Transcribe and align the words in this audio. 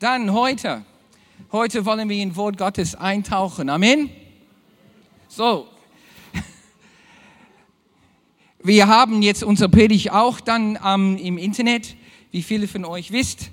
Dann 0.00 0.32
heute, 0.32 0.82
heute 1.52 1.84
wollen 1.84 2.08
wir 2.08 2.22
in 2.22 2.34
Wort 2.34 2.56
Gottes 2.56 2.94
eintauchen. 2.94 3.68
Amen. 3.68 4.08
So, 5.28 5.68
wir 8.62 8.88
haben 8.88 9.20
jetzt 9.20 9.44
unsere 9.44 9.68
Predigt 9.68 10.10
auch 10.10 10.40
dann 10.40 10.78
ähm, 10.82 11.18
im 11.18 11.36
Internet, 11.36 11.96
wie 12.30 12.42
viele 12.42 12.66
von 12.66 12.86
euch 12.86 13.12
wisst. 13.12 13.50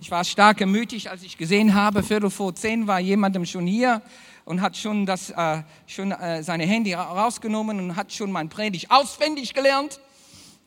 Ich 0.00 0.10
war 0.10 0.24
stark 0.24 0.60
ermutigt, 0.60 1.06
als 1.06 1.22
ich 1.22 1.38
gesehen 1.38 1.74
habe, 1.74 2.02
Viertel 2.02 2.28
vor 2.28 2.56
zehn 2.56 2.88
war 2.88 2.98
jemandem 2.98 3.46
schon 3.46 3.68
hier 3.68 4.02
und 4.46 4.62
hat 4.62 4.76
schon, 4.76 5.06
das, 5.06 5.30
äh, 5.30 5.62
schon 5.86 6.10
äh, 6.10 6.42
seine 6.42 6.66
Handy 6.66 6.94
rausgenommen 6.94 7.78
und 7.78 7.94
hat 7.94 8.12
schon 8.12 8.32
mein 8.32 8.48
Predigt 8.48 8.90
auswendig 8.90 9.54
gelernt. 9.54 10.00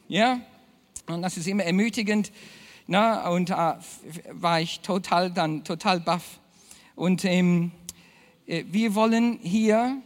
Ja, 0.08 0.40
und 1.08 1.22
das 1.22 1.36
ist 1.36 1.48
immer 1.48 1.66
ermutigend. 1.66 2.32
Na, 2.90 3.28
und 3.28 3.50
äh, 3.50 3.74
war 4.32 4.62
ich 4.62 4.80
total 4.80 5.30
dann 5.30 5.66
total 5.66 6.00
baff. 6.00 6.40
Und 6.96 7.26
ähm, 7.26 7.72
äh, 8.46 8.64
wir 8.66 8.96
wollen 8.96 9.40
hier 9.44 10.02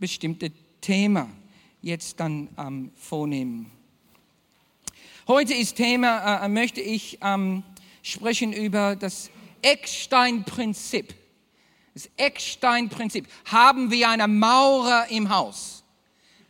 bestimmte 0.00 0.50
Thema 0.80 1.28
jetzt 1.82 2.18
dann 2.20 2.48
ähm, 2.56 2.90
vornehmen. 2.96 3.70
Heute 5.28 5.52
ist 5.52 5.76
Thema, 5.76 6.42
äh, 6.42 6.48
möchte 6.48 6.80
ich 6.80 7.18
ähm, 7.20 7.62
sprechen 8.02 8.54
über 8.54 8.96
das 8.96 9.30
Ecksteinprinzip. 9.60 11.14
Das 11.92 12.08
Ecksteinprinzip. 12.16 13.28
Haben 13.44 13.90
wir 13.90 14.08
eine 14.08 14.26
Maurer 14.26 15.06
im 15.10 15.28
Haus? 15.28 15.84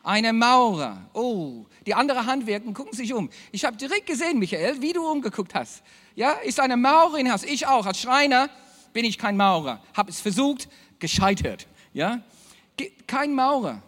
Eine 0.05 0.33
Maurer. 0.33 1.11
Oh, 1.13 1.67
die 1.87 1.95
andere 1.95 2.27
Handwerken 2.27 2.75
gucken 2.75 2.95
sich 2.95 3.13
um. 3.13 3.31
Ich 3.53 3.65
habe 3.65 3.77
direkt 3.77 4.07
gesehen, 4.07 4.39
Michael, 4.39 4.81
wie 4.81 4.93
du 4.93 5.07
umgeguckt 5.07 5.55
hast. 5.55 5.83
Ja, 6.15 6.33
ist 6.33 6.61
eine 6.61 6.77
Maurer 6.77 7.19
im 7.19 7.31
Haus. 7.31 7.45
Ich 7.45 7.67
auch. 7.67 7.87
Als 7.87 8.01
Schreiner 8.01 8.49
bin 8.93 9.05
ich 9.05 9.19
kein 9.19 9.37
Maurer. 9.37 9.81
Habe 9.95 10.11
es 10.11 10.21
versucht, 10.21 10.69
gescheitert. 10.99 11.67
Ja, 11.93 12.21
kein 13.07 13.35
Maurer. 13.35 13.83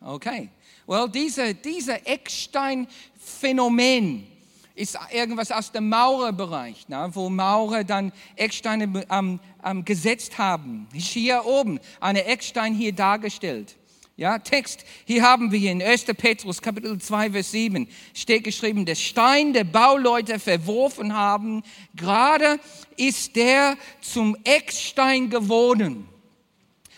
Okay. 0.00 0.50
Well, 0.86 1.08
diese, 1.08 1.54
diese 1.54 2.04
Eckstein-Phänomen 2.06 4.26
ist 4.74 4.98
irgendwas 5.12 5.52
aus 5.52 5.72
dem 5.72 5.88
Maurerbereich, 5.88 6.84
na, 6.88 7.14
wo 7.14 7.28
Maurer 7.28 7.84
dann 7.84 8.12
Ecksteine 8.36 9.04
ähm, 9.10 9.38
ähm, 9.64 9.84
gesetzt 9.84 10.38
haben. 10.38 10.88
Hier 10.92 11.44
oben, 11.44 11.78
eine 12.00 12.24
Eckstein 12.24 12.74
hier 12.74 12.92
dargestellt. 12.92 13.76
Ja, 14.18 14.40
Text, 14.40 14.84
hier 15.04 15.22
haben 15.22 15.52
wir 15.52 15.70
in 15.70 15.80
1. 15.80 16.06
Petrus 16.06 16.60
Kapitel 16.60 16.98
2, 16.98 17.30
Vers 17.30 17.52
7 17.52 17.86
steht 18.14 18.42
geschrieben, 18.42 18.84
der 18.84 18.96
Stein 18.96 19.52
der 19.52 19.62
Bauleute 19.62 20.40
verworfen 20.40 21.14
haben, 21.14 21.62
gerade 21.94 22.58
ist 22.96 23.36
der 23.36 23.76
zum 24.00 24.36
Eckstein 24.42 25.30
geworden. 25.30 26.08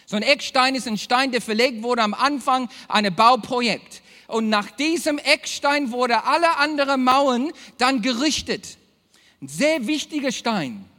So 0.06 0.16
ein 0.16 0.22
Eckstein 0.22 0.74
ist 0.74 0.88
ein 0.88 0.96
Stein, 0.96 1.30
der 1.30 1.42
verlegt 1.42 1.82
wurde 1.82 2.00
am 2.00 2.14
Anfang 2.14 2.70
eines 2.88 3.14
Bauprojekts. 3.14 4.00
Und 4.26 4.48
nach 4.48 4.70
diesem 4.70 5.18
Eckstein 5.18 5.92
wurde 5.92 6.24
alle 6.24 6.56
anderen 6.56 7.04
Mauern 7.04 7.52
dann 7.76 8.00
gerichtet. 8.00 8.78
Ein 9.42 9.48
sehr 9.48 9.86
wichtiger 9.86 10.32
Stein. 10.32 10.89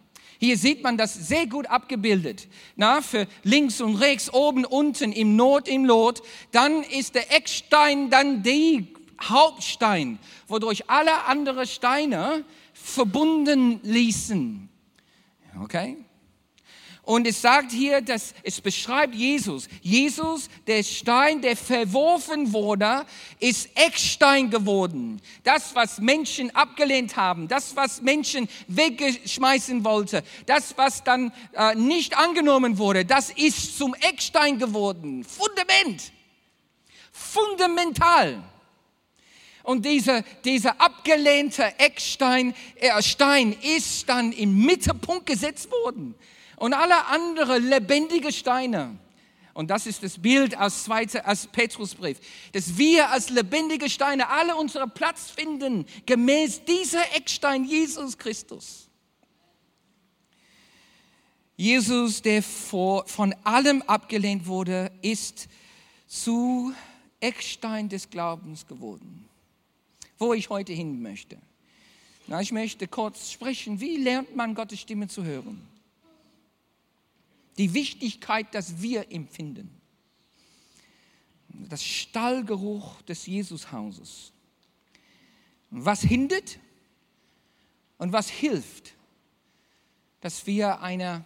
Hier 0.41 0.57
sieht 0.57 0.81
man 0.81 0.97
das 0.97 1.13
sehr 1.13 1.45
gut 1.45 1.67
abgebildet. 1.67 2.47
Na, 2.75 3.01
für 3.01 3.27
links 3.43 3.79
und 3.79 3.97
rechts, 3.97 4.33
oben, 4.33 4.65
unten, 4.65 5.11
im 5.11 5.35
Not, 5.35 5.67
im 5.67 5.85
Lot. 5.85 6.23
Dann 6.51 6.81
ist 6.81 7.13
der 7.13 7.31
Eckstein 7.31 8.09
dann 8.09 8.41
die 8.41 8.87
Hauptstein, 9.21 10.17
wodurch 10.47 10.89
alle 10.89 11.25
anderen 11.25 11.67
Steine 11.67 12.43
verbunden 12.73 13.81
ließen. 13.83 14.67
Okay? 15.61 15.97
Und 17.11 17.27
es 17.27 17.41
sagt 17.41 17.73
hier, 17.73 17.99
dass 17.99 18.33
es 18.41 18.61
beschreibt 18.61 19.13
Jesus. 19.13 19.67
Jesus, 19.81 20.49
der 20.65 20.81
Stein, 20.81 21.41
der 21.41 21.57
verworfen 21.57 22.53
wurde, 22.53 23.05
ist 23.37 23.69
Eckstein 23.75 24.49
geworden. 24.49 25.21
Das, 25.43 25.75
was 25.75 25.99
Menschen 25.99 26.55
abgelehnt 26.55 27.17
haben, 27.17 27.49
das, 27.49 27.75
was 27.75 28.01
Menschen 28.01 28.47
weggeschmeißen 28.69 29.83
wollte, 29.83 30.23
das, 30.45 30.77
was 30.77 31.03
dann 31.03 31.33
äh, 31.51 31.75
nicht 31.75 32.17
angenommen 32.17 32.77
wurde, 32.77 33.03
das 33.03 33.29
ist 33.31 33.77
zum 33.77 33.93
Eckstein 33.95 34.57
geworden. 34.57 35.25
Fundament. 35.25 36.13
Fundamental. 37.11 38.41
Und 39.63 39.83
dieser, 39.85 40.21
dieser 40.45 40.79
abgelehnte 40.79 41.77
Eckstein 41.77 42.53
äh, 42.75 43.01
Stein 43.03 43.53
ist 43.61 44.07
dann 44.07 44.31
im 44.31 44.63
Mittelpunkt 44.63 45.25
gesetzt 45.25 45.69
worden 45.69 46.15
und 46.61 46.75
alle 46.75 47.07
anderen 47.07 47.67
lebendige 47.67 48.31
Steine. 48.31 48.95
Und 49.55 49.71
das 49.71 49.87
ist 49.87 50.03
das 50.03 50.19
Bild 50.19 50.55
aus, 50.55 50.83
zweite, 50.83 51.27
aus 51.27 51.47
Petrusbrief, 51.47 52.19
dass 52.51 52.77
wir 52.77 53.09
als 53.09 53.31
lebendige 53.31 53.89
Steine 53.89 54.29
alle 54.29 54.55
unseren 54.55 54.91
Platz 54.91 55.31
finden, 55.31 55.87
gemäß 56.05 56.63
dieser 56.63 57.15
Eckstein 57.15 57.65
Jesus 57.65 58.15
Christus. 58.15 58.87
Jesus, 61.57 62.21
der 62.21 62.43
vor, 62.43 63.07
von 63.07 63.33
allem 63.43 63.81
abgelehnt 63.81 64.45
wurde, 64.45 64.91
ist 65.01 65.47
zu 66.05 66.73
Eckstein 67.19 67.89
des 67.89 68.07
Glaubens 68.07 68.67
geworden. 68.67 69.27
Wo 70.19 70.33
ich 70.33 70.51
heute 70.51 70.73
hin 70.73 71.01
möchte. 71.01 71.39
Na, 72.27 72.39
ich 72.39 72.51
möchte 72.51 72.87
kurz 72.87 73.31
sprechen, 73.31 73.79
wie 73.79 73.97
lernt 73.97 74.35
man 74.35 74.53
Gottes 74.53 74.79
Stimme 74.79 75.07
zu 75.07 75.23
hören? 75.23 75.70
Die 77.57 77.73
Wichtigkeit, 77.73 78.53
dass 78.53 78.81
wir 78.81 79.11
empfinden. 79.11 79.69
Das 81.49 81.83
Stallgeruch 81.83 83.01
des 83.03 83.25
Jesushauses. 83.25 84.31
Was 85.69 86.01
hindert 86.01 86.59
und 87.97 88.11
was 88.11 88.29
hilft, 88.29 88.93
dass 90.21 90.45
wir 90.45 90.81
einen 90.81 91.25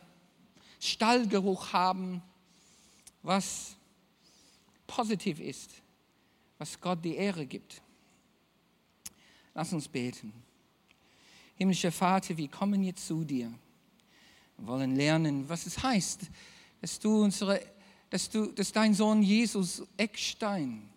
Stallgeruch 0.79 1.73
haben, 1.73 2.21
was 3.23 3.75
positiv 4.87 5.39
ist, 5.39 5.71
was 6.57 6.79
Gott 6.79 7.03
die 7.03 7.15
Ehre 7.15 7.45
gibt. 7.45 7.81
Lass 9.53 9.73
uns 9.73 9.87
beten. 9.87 10.33
Himmlischer 11.55 11.91
Vater, 11.91 12.35
wir 12.35 12.47
kommen 12.49 12.83
jetzt 12.83 13.07
zu 13.07 13.23
dir. 13.23 13.51
Wir 14.57 14.67
wollen 14.67 14.95
lernen, 14.95 15.47
was 15.49 15.65
es 15.65 15.81
heißt, 15.81 16.29
dass 16.81 16.99
du 16.99 17.23
unsere, 17.23 17.61
dass 18.09 18.29
du, 18.29 18.47
dass 18.47 18.71
dein 18.71 18.93
Sohn 18.93 19.21
Jesus 19.21 19.83
Eckstein 19.97 20.89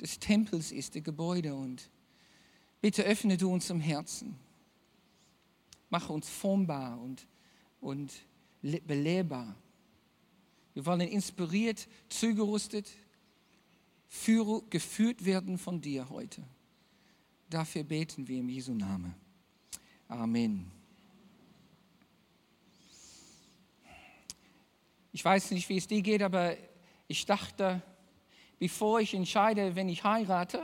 des 0.00 0.18
Tempels 0.18 0.72
ist, 0.72 0.94
der 0.94 1.02
Gebäude 1.02 1.54
und 1.54 1.88
bitte 2.80 3.02
öffne 3.04 3.36
du 3.36 3.50
uns 3.52 3.70
im 3.70 3.80
Herzen. 3.80 4.36
Mache 5.88 6.12
uns 6.12 6.28
formbar 6.28 7.00
und, 7.00 7.26
und 7.80 8.12
belebbar. 8.60 9.54
Wir 10.74 10.84
wollen 10.84 11.00
inspiriert, 11.00 11.88
zugerüstet, 12.08 12.90
führe, 14.08 14.62
geführt 14.68 15.24
werden 15.24 15.56
von 15.58 15.80
dir 15.80 16.08
heute. 16.10 16.42
Dafür 17.48 17.84
beten 17.84 18.26
wir 18.28 18.40
im 18.40 18.48
Jesu 18.48 18.74
Namen. 18.74 19.14
Amen. 20.08 20.75
Ich 25.16 25.24
weiß 25.24 25.52
nicht, 25.52 25.66
wie 25.70 25.78
es 25.78 25.86
dir 25.86 26.02
geht, 26.02 26.22
aber 26.22 26.58
ich 27.08 27.24
dachte, 27.24 27.80
bevor 28.58 29.00
ich 29.00 29.14
entscheide, 29.14 29.74
wenn 29.74 29.88
ich 29.88 30.04
heirate, 30.04 30.62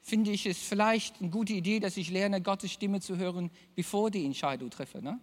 finde 0.00 0.30
ich 0.30 0.46
es 0.46 0.56
vielleicht 0.56 1.20
eine 1.20 1.28
gute 1.28 1.52
Idee, 1.52 1.78
dass 1.78 1.98
ich 1.98 2.08
lerne, 2.08 2.40
Gottes 2.40 2.72
Stimme 2.72 3.02
zu 3.02 3.18
hören, 3.18 3.50
bevor 3.74 4.10
die 4.10 4.24
Entscheidung 4.24 4.70
treffe. 4.70 5.02
Ne? 5.02 5.20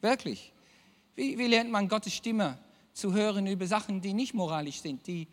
Wirklich. 0.00 0.52
Wie, 1.16 1.36
wie 1.36 1.48
lernt 1.48 1.72
man 1.72 1.88
Gottes 1.88 2.14
Stimme 2.14 2.56
zu 2.92 3.12
hören 3.12 3.48
über 3.48 3.66
Sachen, 3.66 4.00
die 4.00 4.12
nicht 4.12 4.32
moralisch 4.32 4.80
sind, 4.80 5.04
die, 5.08 5.26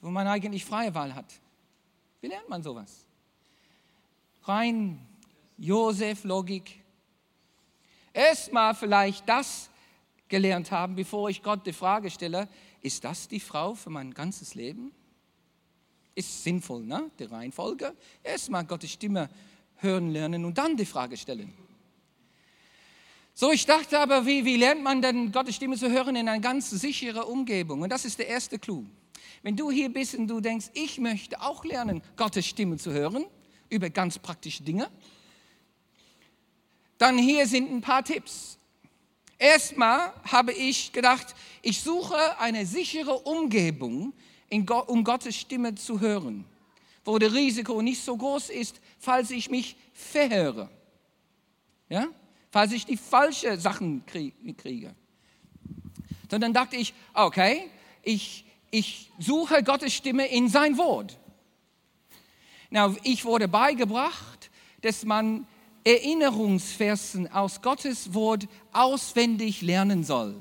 wo 0.00 0.10
man 0.10 0.28
eigentlich 0.28 0.64
freie 0.64 0.94
Wahl 0.94 1.12
hat? 1.12 1.40
Wie 2.20 2.28
lernt 2.28 2.48
man 2.48 2.62
sowas? 2.62 3.04
Rein 4.44 5.04
Josef-Logik. 5.58 6.84
Erstmal 8.12 8.76
vielleicht 8.76 9.28
das, 9.28 9.70
gelernt 10.28 10.70
haben, 10.70 10.96
bevor 10.96 11.28
ich 11.30 11.42
Gott 11.42 11.66
die 11.66 11.72
Frage 11.72 12.10
stelle, 12.10 12.48
ist 12.82 13.04
das 13.04 13.28
die 13.28 13.40
Frau 13.40 13.74
für 13.74 13.90
mein 13.90 14.12
ganzes 14.12 14.54
Leben? 14.54 14.92
Ist 16.14 16.44
sinnvoll, 16.44 16.82
ne? 16.84 17.10
Die 17.18 17.24
Reihenfolge. 17.24 17.94
Erstmal 18.22 18.64
Gottes 18.64 18.92
Stimme 18.92 19.28
hören 19.76 20.10
lernen 20.10 20.44
und 20.44 20.56
dann 20.56 20.76
die 20.76 20.86
Frage 20.86 21.16
stellen. 21.16 21.52
So, 23.34 23.52
ich 23.52 23.66
dachte 23.66 23.98
aber, 23.98 24.24
wie, 24.24 24.46
wie 24.46 24.56
lernt 24.56 24.82
man 24.82 25.02
denn 25.02 25.30
Gottes 25.30 25.56
Stimme 25.56 25.76
zu 25.76 25.90
hören 25.90 26.16
in 26.16 26.26
einer 26.26 26.40
ganz 26.40 26.70
sicheren 26.70 27.24
Umgebung? 27.24 27.82
Und 27.82 27.90
das 27.90 28.06
ist 28.06 28.18
der 28.18 28.28
erste 28.28 28.58
Clou. 28.58 28.86
Wenn 29.42 29.56
du 29.56 29.70
hier 29.70 29.90
bist 29.92 30.14
und 30.14 30.26
du 30.26 30.40
denkst, 30.40 30.70
ich 30.72 30.98
möchte 30.98 31.40
auch 31.42 31.64
lernen, 31.64 32.02
Gottes 32.16 32.46
Stimme 32.46 32.78
zu 32.78 32.92
hören, 32.92 33.26
über 33.68 33.90
ganz 33.90 34.18
praktische 34.18 34.62
Dinge. 34.62 34.88
Dann 36.96 37.18
hier 37.18 37.46
sind 37.46 37.70
ein 37.70 37.82
paar 37.82 38.02
Tipps. 38.02 38.58
Erstmal 39.38 40.12
habe 40.24 40.52
ich 40.52 40.92
gedacht, 40.92 41.34
ich 41.62 41.80
suche 41.82 42.38
eine 42.38 42.64
sichere 42.64 43.18
Umgebung, 43.18 44.12
um 44.86 45.04
Gottes 45.04 45.36
Stimme 45.36 45.74
zu 45.74 46.00
hören, 46.00 46.44
wo 47.04 47.18
das 47.18 47.32
Risiko 47.32 47.82
nicht 47.82 48.02
so 48.02 48.16
groß 48.16 48.50
ist, 48.50 48.80
falls 48.98 49.30
ich 49.30 49.50
mich 49.50 49.76
verhöre. 49.92 50.70
Ja? 51.88 52.06
Falls 52.50 52.72
ich 52.72 52.86
die 52.86 52.96
falschen 52.96 53.58
Sachen 53.60 54.04
kriege. 54.06 54.94
Sondern 56.30 56.54
dachte 56.54 56.76
ich, 56.76 56.94
okay, 57.12 57.68
ich, 58.02 58.44
ich 58.70 59.10
suche 59.18 59.62
Gottes 59.62 59.92
Stimme 59.92 60.26
in 60.26 60.48
sein 60.48 60.78
Wort. 60.78 61.18
Now, 62.70 62.96
ich 63.02 63.24
wurde 63.24 63.48
beigebracht, 63.48 64.50
dass 64.80 65.04
man 65.04 65.46
Erinnerungsversen 65.86 67.30
aus 67.30 67.62
Gottes 67.62 68.12
Wort 68.12 68.48
auswendig 68.72 69.62
lernen 69.62 70.02
soll. 70.02 70.34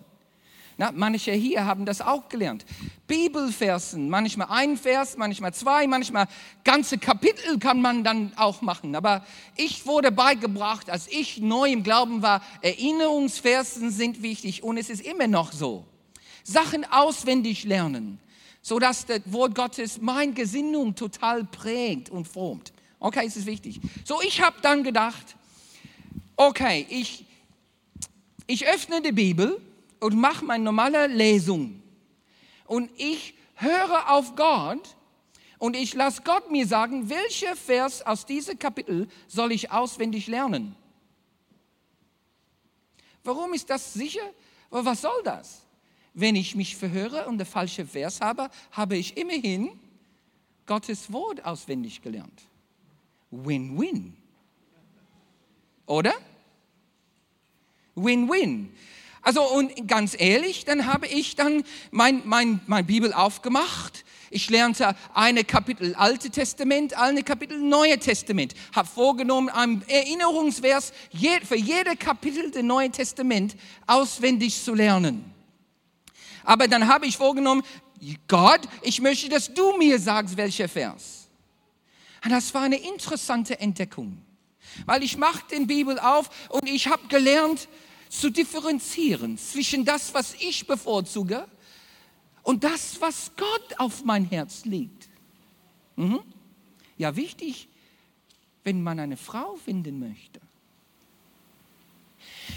Na, 0.77 0.91
manche 0.91 1.31
hier 1.31 1.65
haben 1.65 1.85
das 1.85 2.01
auch 2.01 2.27
gelernt. 2.29 2.65
Bibelversen, 3.07 4.09
manchmal 4.09 4.47
ein 4.49 4.75
Vers, 4.75 5.15
manchmal 5.17 5.53
zwei, 5.53 5.85
manchmal 5.85 6.27
ganze 6.63 6.97
Kapitel 6.97 7.59
kann 7.59 7.79
man 7.79 8.03
dann 8.03 8.33
auch 8.37 8.61
machen. 8.61 8.95
Aber 8.95 9.23
ich 9.55 9.85
wurde 9.85 10.11
beigebracht, 10.11 10.89
als 10.89 11.07
ich 11.07 11.37
neu 11.37 11.69
im 11.71 11.83
Glauben 11.83 12.23
war, 12.23 12.41
Erinnerungsversen 12.61 13.91
sind 13.91 14.23
wichtig 14.23 14.63
und 14.63 14.77
es 14.77 14.89
ist 14.89 15.05
immer 15.05 15.27
noch 15.27 15.53
so. 15.53 15.85
Sachen 16.43 16.85
auswendig 16.91 17.63
lernen, 17.65 18.19
sodass 18.63 19.05
das 19.05 19.21
Wort 19.25 19.53
Gottes 19.53 20.01
mein 20.01 20.33
Gesinnung 20.33 20.95
total 20.95 21.43
prägt 21.45 22.09
und 22.09 22.27
formt. 22.27 22.73
Okay, 22.99 23.25
es 23.25 23.35
ist 23.35 23.45
wichtig. 23.45 23.79
So, 24.03 24.21
ich 24.21 24.41
habe 24.41 24.57
dann 24.61 24.83
gedacht, 24.83 25.35
okay, 26.35 26.85
ich, 26.89 27.25
ich 28.47 28.67
öffne 28.67 29.01
die 29.01 29.11
Bibel 29.11 29.61
und 29.99 30.15
mache 30.15 30.45
meine 30.45 30.63
normale 30.63 31.07
Lesung. 31.07 31.81
Und 32.65 32.89
ich 32.97 33.35
höre 33.55 34.11
auf 34.11 34.35
Gott 34.35 34.95
und 35.59 35.75
ich 35.75 35.93
lasse 35.93 36.21
Gott 36.23 36.51
mir 36.51 36.67
sagen, 36.67 37.09
welcher 37.09 37.55
Vers 37.55 38.01
aus 38.01 38.25
diesem 38.25 38.57
Kapitel 38.59 39.07
soll 39.27 39.51
ich 39.51 39.71
auswendig 39.71 40.27
lernen. 40.27 40.75
Warum 43.23 43.53
ist 43.53 43.69
das 43.69 43.93
sicher? 43.93 44.33
Was 44.69 45.01
soll 45.01 45.23
das? 45.23 45.63
Wenn 46.13 46.35
ich 46.35 46.55
mich 46.55 46.75
verhöre 46.75 47.27
und 47.27 47.37
der 47.37 47.45
falsche 47.45 47.85
Vers 47.85 48.21
habe, 48.21 48.49
habe 48.71 48.95
ich 48.97 49.17
immerhin 49.17 49.79
Gottes 50.65 51.11
Wort 51.11 51.43
auswendig 51.43 52.01
gelernt. 52.01 52.43
Win-win. 53.43 54.15
Oder? 55.85 56.13
Win-win. 57.95 58.71
Also 59.21 59.41
und 59.41 59.87
ganz 59.87 60.15
ehrlich, 60.17 60.65
dann 60.65 60.85
habe 60.85 61.07
ich 61.07 61.35
dann 61.35 61.63
mein, 61.89 62.21
mein, 62.25 62.59
mein 62.67 62.85
Bibel 62.85 63.11
aufgemacht. 63.11 64.05
Ich 64.29 64.49
lernte 64.49 64.95
eine 65.13 65.43
Kapitel 65.43 65.95
Alte 65.95 66.29
Testament, 66.29 66.95
eine 66.95 67.23
Kapitel 67.23 67.57
Neue 67.59 67.97
Testament. 67.97 68.53
Habe 68.75 68.87
vorgenommen, 68.87 69.49
ein 69.49 69.83
Erinnerungsvers 69.87 70.93
für 71.43 71.55
jede 71.55 71.95
Kapitel 71.95 72.51
des 72.51 72.61
Neuen 72.61 72.91
Testament 72.91 73.55
auswendig 73.87 74.61
zu 74.61 74.75
lernen. 74.75 75.25
Aber 76.43 76.67
dann 76.67 76.87
habe 76.87 77.07
ich 77.07 77.17
vorgenommen, 77.17 77.63
Gott, 78.27 78.61
ich 78.83 79.01
möchte, 79.01 79.29
dass 79.29 79.51
du 79.51 79.75
mir 79.77 79.99
sagst, 79.99 80.37
welcher 80.37 80.69
Vers. 80.69 81.24
Und 82.25 82.31
das 82.31 82.55
war 82.55 82.63
eine 82.63 82.77
interessante 82.77 83.59
Entdeckung, 83.59 84.17
weil 84.87 85.03
ich 85.03 85.15
mache 85.15 85.47
den 85.51 85.67
Bibel 85.67 85.99
auf 85.99 86.49
und 86.49 86.67
ich 86.67 86.87
habe 86.87 87.07
gelernt 87.07 87.67
zu 88.09 88.31
differenzieren 88.31 89.37
zwischen 89.37 89.85
das, 89.85 90.11
was 90.15 90.33
ich 90.39 90.65
bevorzuge 90.65 91.47
und 92.41 92.63
das, 92.63 92.99
was 92.99 93.31
Gott 93.37 93.79
auf 93.79 94.03
mein 94.05 94.25
Herz 94.25 94.65
legt. 94.65 95.07
Mhm. 95.97 96.19
Ja, 96.97 97.15
wichtig, 97.15 97.67
wenn 98.63 98.81
man 98.81 98.99
eine 98.99 99.17
Frau 99.17 99.55
finden 99.63 99.99
möchte. 99.99 100.41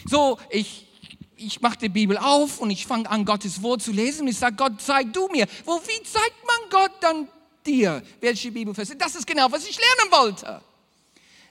So, 0.07 0.39
ich, 0.49 0.87
ich 1.37 1.61
mache 1.61 1.77
die 1.77 1.91
Bibel 1.91 2.17
auf 2.17 2.59
und 2.59 2.71
ich 2.71 2.87
fange 2.87 3.11
an, 3.11 3.27
Gottes 3.27 3.63
Wort 3.63 3.83
zu 3.83 3.93
lesen 3.93 4.23
und 4.23 4.29
ich 4.29 4.39
sage, 4.39 4.57
Gott, 4.57 4.81
zeig 4.81 5.13
du 5.13 5.29
mir. 5.29 5.47
Wo, 5.67 5.79
wie 5.85 6.03
zeigt 6.05 6.47
man 6.47 6.71
Gott 6.71 6.93
dann 7.03 7.29
dir, 7.69 8.03
welche 8.21 8.51
Bibelverse. 8.51 8.97
Das 8.97 9.15
ist 9.15 9.27
genau, 9.27 9.51
was 9.53 9.67
ich 9.69 9.79
lernen 9.79 10.13
wollte. 10.13 10.63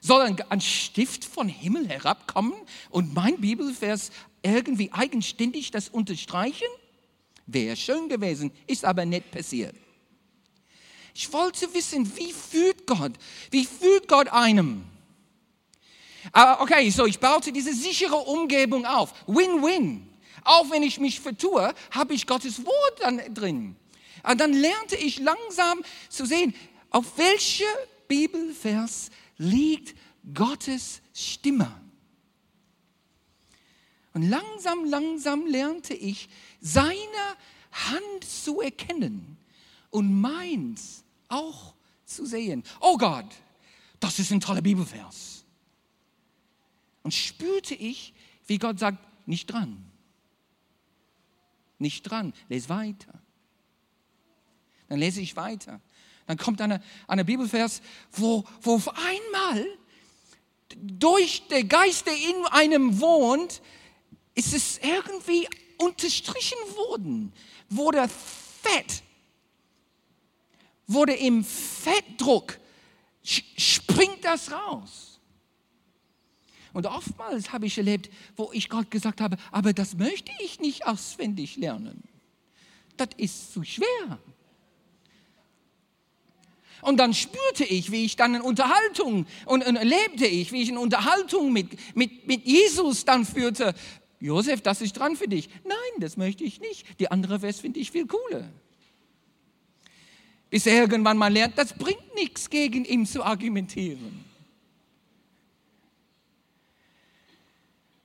Soll 0.01 0.35
ein, 0.49 0.61
Stift 0.61 1.25
von 1.25 1.47
Himmel 1.47 1.87
herabkommen 1.87 2.53
und 2.89 3.13
mein 3.13 3.39
Bibelvers 3.39 4.11
irgendwie 4.43 4.91
eigenständig 4.91 5.71
das 5.71 5.89
unterstreichen? 5.89 6.67
Wäre 7.45 7.75
schön 7.75 8.09
gewesen, 8.09 8.51
ist 8.67 8.85
aber 8.85 9.05
nicht 9.05 9.31
passiert. 9.31 9.75
Ich 11.13 11.31
wollte 11.33 11.73
wissen, 11.73 12.11
wie 12.15 12.31
fühlt 12.31 12.85
Gott? 12.85 13.13
Wie 13.49 13.65
fühlt 13.65 14.07
Gott 14.07 14.27
einem? 14.27 14.83
Okay, 16.59 16.89
so 16.89 17.05
ich 17.05 17.19
baute 17.19 17.51
diese 17.51 17.73
sichere 17.73 18.17
Umgebung 18.17 18.85
auf. 18.85 19.13
Win-win. 19.27 20.07
Auch 20.43 20.69
wenn 20.69 20.83
ich 20.83 20.99
mich 20.99 21.19
vertue, 21.19 21.73
habe 21.91 22.13
ich 22.13 22.27
Gottes 22.27 22.63
Wort 22.63 22.99
dann 23.01 23.33
drin. 23.33 23.75
Und 24.23 24.39
dann 24.39 24.53
lernte 24.53 24.95
ich 24.95 25.19
langsam 25.19 25.81
zu 26.09 26.25
sehen, 26.25 26.53
auf 26.89 27.17
welcher 27.17 27.65
Bibelvers 28.07 29.09
liegt 29.37 29.95
Gottes 30.33 31.01
Stimme. 31.13 31.81
Und 34.13 34.23
langsam, 34.23 34.85
langsam 34.85 35.45
lernte 35.45 35.93
ich, 35.93 36.29
seine 36.59 36.95
Hand 37.71 38.23
zu 38.23 38.61
erkennen 38.61 39.37
und 39.91 40.19
meins 40.19 41.03
auch 41.27 41.75
zu 42.05 42.25
sehen. 42.25 42.63
Oh 42.79 42.97
Gott, 42.97 43.27
das 43.99 44.19
ist 44.19 44.31
ein 44.31 44.39
toller 44.39 44.61
Bibelvers. 44.61 45.45
Und 47.03 47.13
spürte 47.13 47.75
ich, 47.75 48.13
wie 48.47 48.57
Gott 48.57 48.79
sagt, 48.79 48.97
nicht 49.27 49.47
dran. 49.47 49.85
Nicht 51.79 52.03
dran, 52.03 52.33
les 52.49 52.69
weiter. 52.69 53.21
Dann 54.89 54.99
lese 54.99 55.21
ich 55.21 55.35
weiter. 55.35 55.81
Dann 56.25 56.37
kommt 56.37 56.61
eine, 56.61 56.81
eine 57.07 57.25
Bibelvers, 57.25 57.81
wo, 58.11 58.43
wo 58.61 58.75
auf 58.75 58.89
einmal 58.97 59.65
durch 60.75 61.47
der 61.47 61.63
Geist, 61.63 62.05
der 62.05 62.15
in 62.15 62.45
einem 62.51 62.99
wohnt, 62.99 63.61
ist 64.35 64.53
es 64.53 64.77
irgendwie 64.79 65.47
unterstrichen 65.77 66.57
worden, 66.75 67.33
wurde 67.69 68.07
Fett, 68.61 69.03
wurde 70.85 71.13
im 71.13 71.43
Fettdruck, 71.43 72.59
springt 73.23 74.23
das 74.23 74.51
raus. 74.51 75.19
Und 76.73 76.85
oftmals 76.85 77.51
habe 77.51 77.65
ich 77.65 77.77
erlebt, 77.77 78.11
wo 78.35 78.51
ich 78.53 78.69
Gott 78.69 78.91
gesagt 78.91 79.21
habe, 79.21 79.37
aber 79.51 79.73
das 79.73 79.95
möchte 79.95 80.31
ich 80.39 80.59
nicht 80.59 80.85
auswendig 80.85 81.55
lernen. 81.55 82.03
Das 82.97 83.09
ist 83.17 83.53
zu 83.53 83.63
schwer. 83.63 84.19
Und 86.81 86.97
dann 86.97 87.13
spürte 87.13 87.63
ich, 87.63 87.91
wie 87.91 88.05
ich 88.05 88.15
dann 88.15 88.35
in 88.35 88.41
Unterhaltung 88.41 89.25
und, 89.45 89.65
und 89.65 89.75
erlebte 89.75 90.25
ich, 90.25 90.51
wie 90.51 90.61
ich 90.61 90.69
in 90.69 90.77
Unterhaltung 90.77 91.51
mit, 91.51 91.95
mit, 91.95 92.27
mit 92.27 92.45
Jesus 92.45 93.05
dann 93.05 93.25
führte. 93.25 93.73
Josef, 94.19 94.61
das 94.61 94.81
ist 94.81 94.93
dran 94.93 95.15
für 95.15 95.27
dich. 95.27 95.49
Nein, 95.63 95.99
das 95.99 96.17
möchte 96.17 96.43
ich 96.43 96.59
nicht. 96.59 96.99
Die 96.99 97.09
andere 97.09 97.39
Vers 97.39 97.59
finde 97.59 97.79
ich 97.79 97.91
viel 97.91 98.07
cooler. 98.07 98.49
Bis 100.49 100.65
irgendwann 100.65 101.17
mal 101.17 101.31
lernt, 101.31 101.57
das 101.57 101.73
bringt 101.73 102.15
nichts, 102.15 102.49
gegen 102.49 102.85
ihn 102.85 103.05
zu 103.05 103.23
argumentieren. 103.23 104.23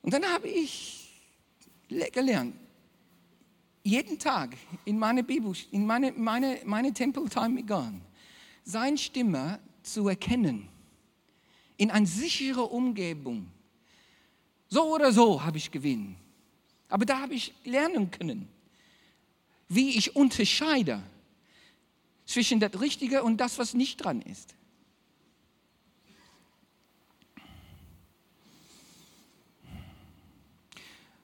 Und 0.01 0.13
dann 0.13 0.25
habe 0.25 0.49
ich 0.49 1.09
gelernt, 2.11 2.55
jeden 3.83 4.19
Tag 4.19 4.55
in 4.85 4.99
meine 4.99 5.23
Bibel, 5.23 5.53
in 5.71 5.85
meine, 5.85 6.11
meine, 6.11 6.59
meine 6.65 6.93
Tempeltime 6.93 7.49
mit 7.49 7.67
Gott, 7.67 7.93
seine 8.63 8.97
Stimme 8.97 9.59
zu 9.81 10.07
erkennen, 10.07 10.67
in 11.77 11.91
eine 11.91 12.07
sichere 12.07 12.63
Umgebung. 12.63 13.49
So 14.69 14.93
oder 14.93 15.11
so 15.11 15.43
habe 15.43 15.57
ich 15.57 15.71
gewinnen. 15.71 16.15
Aber 16.89 17.05
da 17.05 17.19
habe 17.19 17.33
ich 17.33 17.53
lernen 17.63 18.11
können, 18.11 18.47
wie 19.67 19.97
ich 19.97 20.15
unterscheide 20.15 21.01
zwischen 22.25 22.59
das 22.59 22.79
Richtige 22.79 23.23
und 23.23 23.37
das, 23.37 23.57
was 23.57 23.73
nicht 23.73 23.97
dran 23.97 24.21
ist. 24.21 24.55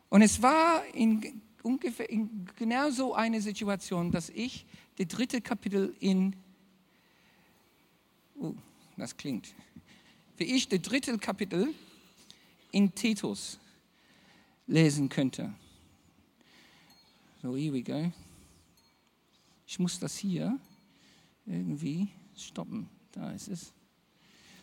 Und 0.09 0.23
es 0.23 0.41
war 0.41 0.83
in 0.93 1.41
ungefähr 1.61 2.09
in 2.09 2.47
genau 2.55 2.89
so 2.89 3.13
eine 3.13 3.41
Situation, 3.41 4.11
dass 4.11 4.29
ich 4.29 4.65
das 4.97 5.07
dritte 5.07 5.41
Kapitel 5.41 5.95
in 5.99 6.35
uh, 8.39 8.55
das 8.97 9.15
klingt, 9.15 9.53
wie 10.37 10.55
ich 10.55 10.67
das 10.67 10.81
dritte 10.81 11.17
Kapitel 11.17 11.73
in 12.71 12.93
Titus 12.93 13.59
lesen 14.67 15.09
könnte. 15.09 15.53
So, 17.41 17.55
here 17.55 17.73
we 17.73 17.81
go. 17.81 18.11
Ich 19.65 19.79
muss 19.79 19.99
das 19.99 20.17
hier 20.17 20.59
irgendwie 21.45 22.07
stoppen. 22.35 22.89
Da 23.11 23.31
ist 23.31 23.47
es. 23.47 23.73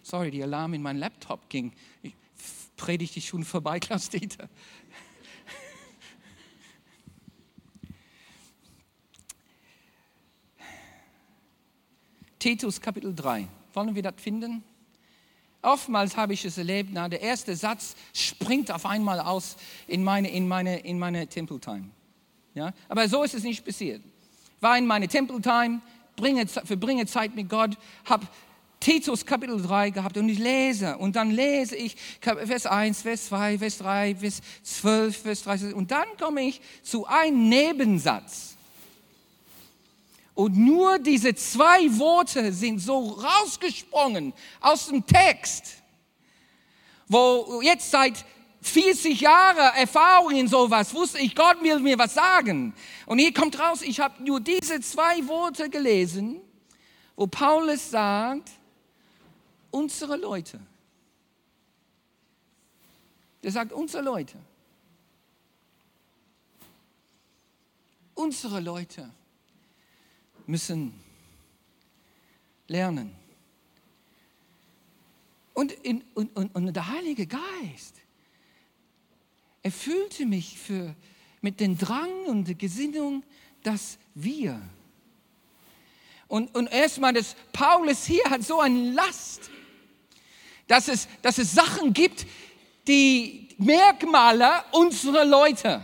Sorry, 0.03 0.31
die 0.31 0.43
Alarm 0.43 0.75
in 0.75 0.83
meinen 0.83 0.99
Laptop 0.99 1.49
ging. 1.49 1.73
Ich 2.03 2.15
predigte 2.77 3.21
schon 3.21 3.45
vorbei, 3.45 3.81
Klaus 3.81 4.09
Dieter. 4.09 4.49
Titus 12.39 12.81
Kapitel 12.81 13.15
3. 13.15 13.49
Wollen 13.77 13.95
wir 13.95 14.03
das 14.03 14.15
finden? 14.17 14.65
Oftmals 15.61 16.17
habe 16.17 16.33
ich 16.33 16.43
es 16.47 16.57
erlebt, 16.57 16.89
na, 16.95 17.11
der 17.11 17.21
erste 17.21 17.55
Satz 17.55 17.95
springt 18.15 18.71
auf 18.71 18.87
einmal 18.87 19.21
aus 19.21 19.57
in 19.87 20.03
meine, 20.03 20.31
in 20.31 20.49
meine, 20.49 20.79
in 20.79 20.99
meine 20.99 21.27
Tempeltime. 21.27 21.91
Ja? 22.55 22.73
Aber 22.89 23.07
so 23.07 23.23
ist 23.23 23.35
es 23.35 23.43
nicht 23.43 23.67
passiert. 23.67 24.01
War 24.61 24.79
in 24.79 24.87
meine 24.87 25.09
Tempeltime, 25.09 25.83
bringe, 26.17 26.47
verbringe 26.47 27.05
Zeit 27.05 27.35
mit 27.35 27.51
Gott, 27.51 27.77
habe 28.07 28.27
Titus 28.81 29.27
Kapitel 29.27 29.61
3 29.61 29.91
gehabt 29.91 30.17
und 30.17 30.31
ich 30.31 30.39
lese 30.39 30.97
und 30.97 31.15
dann 31.15 31.31
lese 31.31 31.77
ich 31.77 31.97
Vers 32.21 32.65
1, 32.65 33.03
Vers 33.03 33.27
2, 33.27 33.59
Vers 33.59 33.79
3, 33.79 34.15
Vers 34.15 34.41
12, 34.63 35.17
Vers 35.19 35.43
30 35.43 35.75
und 35.75 35.91
dann 35.91 36.07
komme 36.19 36.41
ich 36.41 36.63
zu 36.83 37.07
einem 37.07 37.51
Nebensatz. 37.51 38.56
Und 40.37 40.55
nur 40.55 40.99
diese 40.99 41.35
zwei 41.35 41.89
Worte 41.99 42.53
sind 42.53 42.79
so 42.79 42.99
rausgesprungen 43.13 44.35
aus 44.61 44.89
dem 44.89 45.05
Text, 45.07 45.83
wo 47.09 47.63
jetzt 47.63 47.91
seit 47.91 48.23
40 48.61 49.19
Jahre 49.19 49.79
Erfahrung 49.79 50.33
in 50.33 50.47
sowas 50.47 50.93
wusste 50.93 51.21
ich, 51.21 51.35
Gott 51.35 51.63
will 51.63 51.79
mir 51.79 51.99
was 51.99 52.13
sagen. 52.13 52.75
Und 53.07 53.19
hier 53.19 53.33
kommt 53.33 53.59
raus, 53.59 53.81
ich 53.81 53.99
habe 53.99 54.23
nur 54.23 54.39
diese 54.41 54.79
zwei 54.83 55.27
Worte 55.27 55.71
gelesen, 55.71 56.43
wo 57.17 57.27
Paulus 57.27 57.91
sagt, 57.91 58.51
unsere 59.71 60.17
Leute. 60.17 60.61
Der 63.43 63.53
sagt, 63.53 63.73
unsere 63.73 64.03
Leute. 64.03 64.37
Unsere 68.15 68.61
Leute 68.61 69.11
müssen 70.49 70.93
lernen. 72.69 73.15
Und, 75.55 75.73
in, 75.73 76.05
und, 76.15 76.37
und, 76.37 76.55
und 76.55 76.75
der 76.75 76.89
Heilige 76.89 77.27
Geist 77.27 77.97
erfüllte 79.63 80.27
mich 80.27 80.59
für, 80.59 80.95
mit 81.41 81.61
dem 81.61 81.79
Drang 81.79 82.27
und 82.27 82.47
der 82.47 82.55
Gesinnung, 82.55 83.25
dass 83.63 83.99
wir. 84.15 84.61
Und, 86.29 86.55
und 86.55 86.67
erstmal, 86.67 87.13
dass 87.13 87.35
Paulus 87.53 88.05
hier 88.05 88.25
hat 88.29 88.43
so 88.43 88.61
eine 88.61 88.93
Last, 88.93 89.51
dass 90.67 90.89
es, 90.89 91.09
dass 91.23 91.39
es 91.39 91.53
Sachen 91.53 91.93
gibt, 91.93 92.27
die 92.87 93.49
Merkmale 93.59 94.65
unserer 94.73 95.25
Leute. 95.25 95.83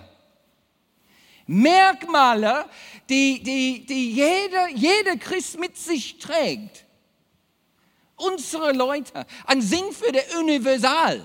Merkmale, 1.46 2.66
die, 3.08 3.42
die, 3.42 3.84
die 3.86 4.12
jeder, 4.12 4.68
jeder 4.68 5.16
Christ 5.16 5.58
mit 5.58 5.76
sich 5.76 6.18
trägt. 6.18 6.84
Unsere 8.16 8.72
Leute. 8.72 9.26
Ein 9.46 9.60
Sinn 9.60 9.84
für 9.92 10.12
der 10.12 10.24
Universal. 10.38 11.22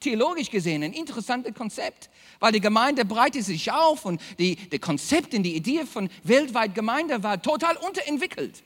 Theologisch 0.00 0.50
gesehen 0.50 0.82
ein 0.82 0.92
interessantes 0.92 1.54
Konzept, 1.54 2.10
weil 2.40 2.52
die 2.52 2.60
Gemeinde 2.60 3.04
breitet 3.04 3.44
sich 3.44 3.70
auf 3.70 4.04
und 4.04 4.20
die, 4.38 4.56
die 4.56 4.78
Konzept 4.80 5.32
und 5.32 5.44
die 5.44 5.54
Idee 5.54 5.86
von 5.86 6.10
weltweit 6.24 6.74
Gemeinde 6.74 7.22
war 7.22 7.40
total 7.40 7.76
unterentwickelt. 7.76 8.62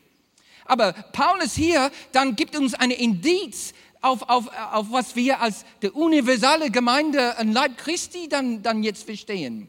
Aber 0.64 0.92
Paulus 0.92 1.54
hier 1.54 1.90
dann 2.12 2.36
gibt 2.36 2.56
uns 2.56 2.74
eine 2.74 2.94
Indiz 2.94 3.74
auf, 4.00 4.22
auf, 4.28 4.48
auf 4.72 4.86
was 4.90 5.14
wir 5.14 5.40
als 5.40 5.64
die 5.82 5.90
universale 5.90 6.70
Gemeinde, 6.70 7.36
ein 7.38 7.52
Leib 7.52 7.76
Christi, 7.76 8.28
dann, 8.28 8.62
dann 8.62 8.82
jetzt 8.82 9.04
verstehen. 9.04 9.68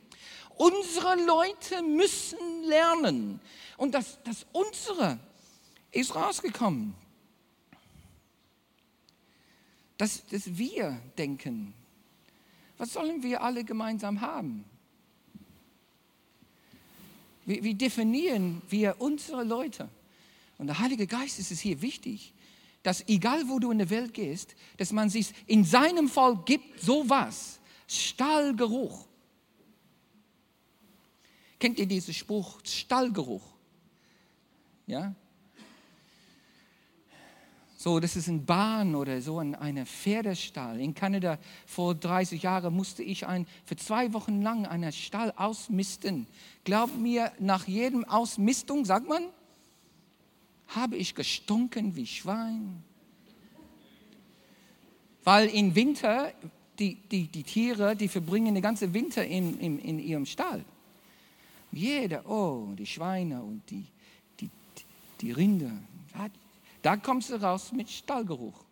Unsere 0.58 1.16
Leute 1.26 1.82
müssen 1.84 2.64
lernen. 2.64 3.40
Und 3.78 3.94
das, 3.94 4.18
das 4.24 4.46
unsere 4.52 5.20
ist 5.92 6.16
rausgekommen. 6.16 6.94
Dass, 9.98 10.26
dass 10.28 10.58
wir 10.58 11.02
denken, 11.18 11.74
was 12.78 12.94
sollen 12.94 13.24
wir 13.24 13.42
alle 13.42 13.64
gemeinsam 13.64 14.22
haben? 14.22 14.64
Wie, 17.46 17.64
wie 17.64 17.74
definieren 17.74 18.62
wir 18.70 18.96
unsere 19.00 19.44
Leute? 19.44 19.90
Und 20.58 20.68
der 20.68 20.80
Heilige 20.80 21.08
Geist 21.08 21.40
ist 21.40 21.52
es 21.52 21.60
hier 21.60 21.82
wichtig, 21.82 22.34
dass 22.84 23.08
egal 23.08 23.48
wo 23.48 23.60
du 23.60 23.72
in 23.72 23.80
der 23.80 23.90
Welt 23.90 24.14
gehst, 24.14 24.56
dass 24.78 24.92
man 24.92 25.10
sich 25.10 25.34
in 25.46 25.64
seinem 25.64 26.10
Fall 26.10 26.38
gibt 26.46 26.80
sowas, 26.82 27.60
Stahlgeruch. 27.88 29.06
Kennt 31.60 31.80
ihr 31.80 31.88
diesen 31.88 32.14
Spruch, 32.14 32.60
Stallgeruch? 32.64 33.44
Ja? 34.86 35.16
So, 37.80 38.00
das 38.00 38.16
ist 38.16 38.28
ein 38.28 38.44
Bahn 38.44 38.96
oder 38.96 39.22
so 39.22 39.38
ein 39.40 39.54
eine 39.54 39.86
Pferdestall. 39.86 40.80
In 40.80 40.96
Kanada 40.96 41.38
vor 41.66 41.94
30 41.94 42.42
Jahren 42.42 42.74
musste 42.74 43.04
ich 43.04 43.28
ein, 43.28 43.46
für 43.66 43.76
zwei 43.76 44.14
Wochen 44.14 44.42
lang 44.42 44.66
einen 44.66 44.92
Stall 44.92 45.32
ausmisten. 45.36 46.26
Glaub 46.64 46.96
mir, 46.98 47.32
nach 47.40 47.68
jedem 47.68 48.04
Ausmistung, 48.04 48.84
sagt 48.84 49.08
man, 49.08 49.24
habe 50.68 50.98
ich 50.98 51.16
gestunken 51.16 51.96
wie 51.96 52.08
Schwein. 52.08 52.84
Weil 55.24 55.48
im 55.50 55.76
Winter, 55.76 56.34
die, 56.80 56.96
die, 56.96 57.28
die 57.28 57.44
Tiere, 57.44 57.96
die 57.96 58.08
verbringen 58.08 58.56
den 58.56 58.64
ganzen 58.64 58.94
Winter 58.94 59.24
in, 59.24 59.60
in, 59.60 59.80
in 59.80 60.00
ihrem 60.00 60.26
Stall. 60.26 60.66
Jeder, 61.72 62.28
oh, 62.30 62.74
die 62.76 62.86
Schweine 62.86 63.42
und 63.42 63.70
die, 63.70 63.86
die, 64.40 64.50
die 65.22 65.32
Rinder. 65.32 65.72
Da 66.82 66.98
kommst 66.98 67.30
du 67.30 67.36
raus 67.36 67.72
mit 67.72 67.90
Stallgeruch. 67.90 68.64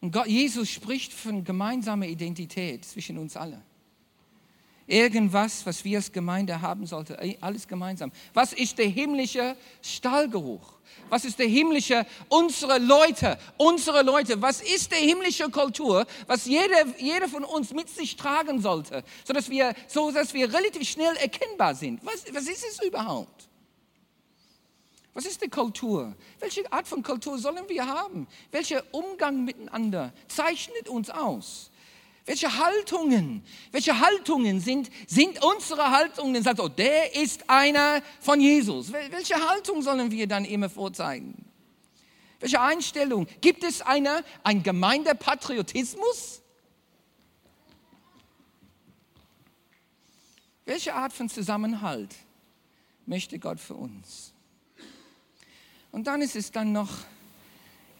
Und 0.00 0.12
Gott, 0.12 0.28
Jesus 0.28 0.70
spricht 0.70 1.12
von 1.12 1.44
gemeinsamer 1.44 2.06
Identität 2.06 2.84
zwischen 2.84 3.18
uns 3.18 3.36
allen. 3.36 3.62
Irgendwas, 4.90 5.64
was 5.64 5.84
wir 5.84 5.98
als 5.98 6.10
Gemeinde 6.10 6.60
haben 6.60 6.84
sollten, 6.84 7.16
alles 7.40 7.68
gemeinsam. 7.68 8.10
Was 8.34 8.52
ist 8.52 8.76
der 8.76 8.88
himmlische 8.88 9.56
Stallgeruch? 9.80 10.80
Was 11.08 11.24
ist 11.24 11.38
der 11.38 11.46
himmlische, 11.46 12.04
unsere 12.28 12.78
Leute, 12.78 13.38
unsere 13.56 14.02
Leute, 14.02 14.42
was 14.42 14.60
ist 14.60 14.90
der 14.90 14.98
himmlische 14.98 15.48
Kultur, 15.48 16.04
was 16.26 16.46
jeder, 16.46 16.86
jeder 16.98 17.28
von 17.28 17.44
uns 17.44 17.72
mit 17.72 17.88
sich 17.88 18.16
tragen 18.16 18.60
sollte, 18.60 19.04
sodass 19.24 19.48
wir, 19.48 19.74
so 19.86 20.10
dass 20.10 20.34
wir 20.34 20.52
relativ 20.52 20.88
schnell 20.88 21.14
erkennbar 21.18 21.76
sind. 21.76 22.04
Was, 22.04 22.24
was 22.34 22.48
ist 22.48 22.64
es 22.64 22.82
überhaupt? 22.84 23.48
Was 25.14 25.24
ist 25.24 25.40
die 25.40 25.48
Kultur? 25.48 26.16
Welche 26.40 26.72
Art 26.72 26.88
von 26.88 27.00
Kultur 27.04 27.38
sollen 27.38 27.68
wir 27.68 27.86
haben? 27.86 28.26
Welcher 28.50 28.82
Umgang 28.90 29.44
miteinander 29.44 30.12
zeichnet 30.26 30.88
uns 30.88 31.10
aus? 31.10 31.69
Welche 32.30 32.56
Haltungen, 32.56 33.42
welche 33.72 33.98
Haltungen 33.98 34.60
sind, 34.60 34.88
sind 35.08 35.42
unsere 35.42 35.90
Haltungen? 35.90 36.40
Sagt, 36.44 36.60
oh, 36.60 36.68
der 36.68 37.16
ist 37.16 37.50
einer 37.50 38.02
von 38.20 38.40
Jesus. 38.40 38.92
Welche 38.92 39.34
Haltung 39.34 39.82
sollen 39.82 40.12
wir 40.12 40.28
dann 40.28 40.44
immer 40.44 40.70
vorzeigen? 40.70 41.44
Welche 42.38 42.60
Einstellung? 42.60 43.26
Gibt 43.40 43.64
es 43.64 43.82
eine, 43.82 44.22
ein 44.44 44.62
Gemeindepatriotismus? 44.62 46.40
Welche 50.66 50.94
Art 50.94 51.12
von 51.12 51.28
Zusammenhalt 51.28 52.14
möchte 53.06 53.40
Gott 53.40 53.58
für 53.58 53.74
uns? 53.74 54.32
Und 55.90 56.06
dann 56.06 56.22
ist 56.22 56.36
es 56.36 56.52
dann 56.52 56.70
noch 56.70 56.90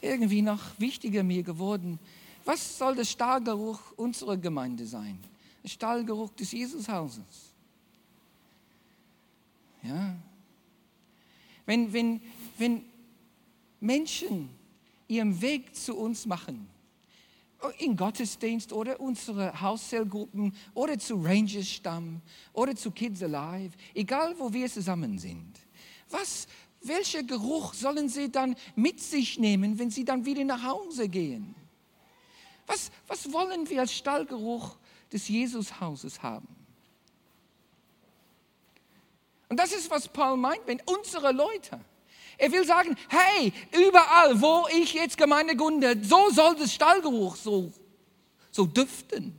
irgendwie 0.00 0.42
noch 0.42 0.60
wichtiger 0.78 1.24
mir 1.24 1.42
geworden, 1.42 1.98
was 2.44 2.78
soll 2.78 2.94
der 2.94 3.04
Stahlgeruch 3.04 3.92
unserer 3.96 4.36
Gemeinde 4.36 4.86
sein? 4.86 5.18
Der 5.62 5.68
Stahlgeruch 5.68 6.30
des 6.30 6.52
Jesushauses. 6.52 7.54
Ja. 9.82 10.14
Wenn, 11.66 11.92
wenn, 11.92 12.20
wenn 12.58 12.84
Menschen 13.80 14.50
ihren 15.08 15.40
Weg 15.40 15.74
zu 15.74 15.96
uns 15.96 16.26
machen, 16.26 16.68
in 17.78 17.96
Gottesdienst 17.96 18.72
oder 18.72 18.98
unsere 19.00 19.60
Hauszellgruppen 19.60 20.54
oder 20.74 20.98
zu 20.98 21.16
Rangers 21.16 21.68
Stamm 21.68 22.22
oder 22.52 22.74
zu 22.74 22.90
Kids 22.90 23.22
Alive, 23.22 23.72
egal 23.94 24.34
wo 24.38 24.52
wir 24.52 24.68
zusammen 24.68 25.18
sind. 25.18 25.60
Was, 26.08 26.46
welcher 26.82 27.22
Geruch 27.22 27.74
sollen 27.74 28.08
sie 28.08 28.30
dann 28.30 28.56
mit 28.74 29.00
sich 29.00 29.38
nehmen, 29.38 29.78
wenn 29.78 29.90
sie 29.90 30.04
dann 30.04 30.24
wieder 30.24 30.44
nach 30.44 30.62
Hause 30.62 31.08
gehen? 31.08 31.54
Was, 32.70 32.92
was 33.08 33.32
wollen 33.32 33.68
wir 33.68 33.80
als 33.80 33.92
Stallgeruch 33.92 34.76
des 35.12 35.26
Jesushauses 35.26 36.22
haben? 36.22 36.46
Und 39.48 39.58
das 39.58 39.72
ist, 39.72 39.90
was 39.90 40.06
Paul 40.06 40.36
meint, 40.36 40.60
wenn 40.66 40.80
unsere 40.86 41.32
Leute, 41.32 41.80
er 42.38 42.52
will 42.52 42.64
sagen, 42.64 42.96
hey, 43.08 43.52
überall, 43.72 44.40
wo 44.40 44.68
ich 44.72 44.94
jetzt 44.94 45.18
Gemeinde 45.18 45.56
gründe, 45.56 45.98
so 46.00 46.30
soll 46.30 46.54
das 46.54 46.72
Stallgeruch 46.72 47.34
so, 47.34 47.72
so 48.52 48.66
duften. 48.66 49.36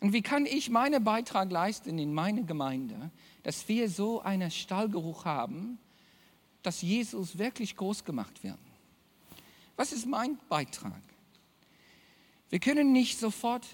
Und 0.00 0.14
wie 0.14 0.22
kann 0.22 0.46
ich 0.46 0.70
meinen 0.70 1.04
Beitrag 1.04 1.50
leisten 1.50 1.98
in 1.98 2.14
meine 2.14 2.44
Gemeinde, 2.44 3.10
dass 3.42 3.68
wir 3.68 3.90
so 3.90 4.22
einen 4.22 4.50
Stallgeruch 4.50 5.26
haben, 5.26 5.78
dass 6.62 6.80
Jesus 6.80 7.36
wirklich 7.38 7.76
groß 7.76 8.04
gemacht 8.04 8.42
wird? 8.42 8.58
Was 9.76 9.92
ist 9.92 10.06
mein 10.06 10.38
Beitrag? 10.48 11.02
Wir 12.48 12.58
können 12.58 12.92
nicht 12.92 13.18
sofort, 13.18 13.66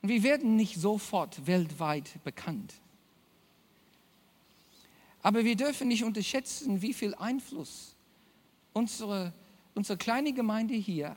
wir 0.00 0.22
werden 0.22 0.56
nicht 0.56 0.76
sofort 0.76 1.46
weltweit 1.46 2.22
bekannt. 2.24 2.74
Aber 5.22 5.44
wir 5.44 5.56
dürfen 5.56 5.88
nicht 5.88 6.04
unterschätzen, 6.04 6.82
wie 6.82 6.94
viel 6.94 7.14
Einfluss 7.14 7.94
unsere, 8.72 9.32
unsere 9.74 9.98
kleine 9.98 10.32
Gemeinde 10.32 10.74
hier, 10.74 11.16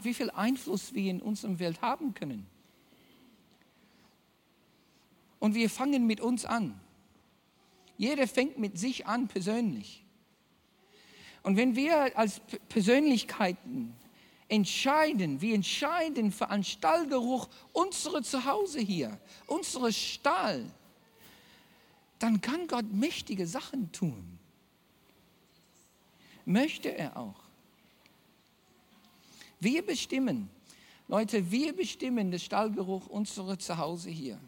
wie 0.00 0.14
viel 0.14 0.30
Einfluss 0.30 0.94
wir 0.94 1.10
in 1.10 1.22
unserer 1.22 1.58
Welt 1.58 1.80
haben 1.80 2.12
können. 2.14 2.46
Und 5.46 5.54
wir 5.54 5.70
fangen 5.70 6.08
mit 6.08 6.20
uns 6.20 6.44
an. 6.44 6.74
Jeder 7.96 8.26
fängt 8.26 8.58
mit 8.58 8.80
sich 8.80 9.06
an 9.06 9.28
persönlich. 9.28 10.04
Und 11.44 11.56
wenn 11.56 11.76
wir 11.76 12.18
als 12.18 12.40
Persönlichkeiten 12.68 13.94
entscheiden, 14.48 15.40
wir 15.40 15.54
entscheiden 15.54 16.32
für 16.32 16.50
einen 16.50 16.64
Stallgeruch 16.64 17.48
unsere 17.72 18.24
Zuhause 18.24 18.80
hier, 18.80 19.20
unsere 19.46 19.92
Stall, 19.92 20.64
dann 22.18 22.40
kann 22.40 22.66
Gott 22.66 22.92
mächtige 22.92 23.46
Sachen 23.46 23.92
tun. 23.92 24.40
Möchte 26.44 26.88
er 26.88 27.16
auch. 27.16 27.40
Wir 29.60 29.86
bestimmen, 29.86 30.50
Leute, 31.06 31.52
wir 31.52 31.72
bestimmen 31.72 32.32
den 32.32 32.40
Stallgeruch 32.40 33.06
unserer 33.06 33.60
Zuhause 33.60 34.10
hier. 34.10 34.40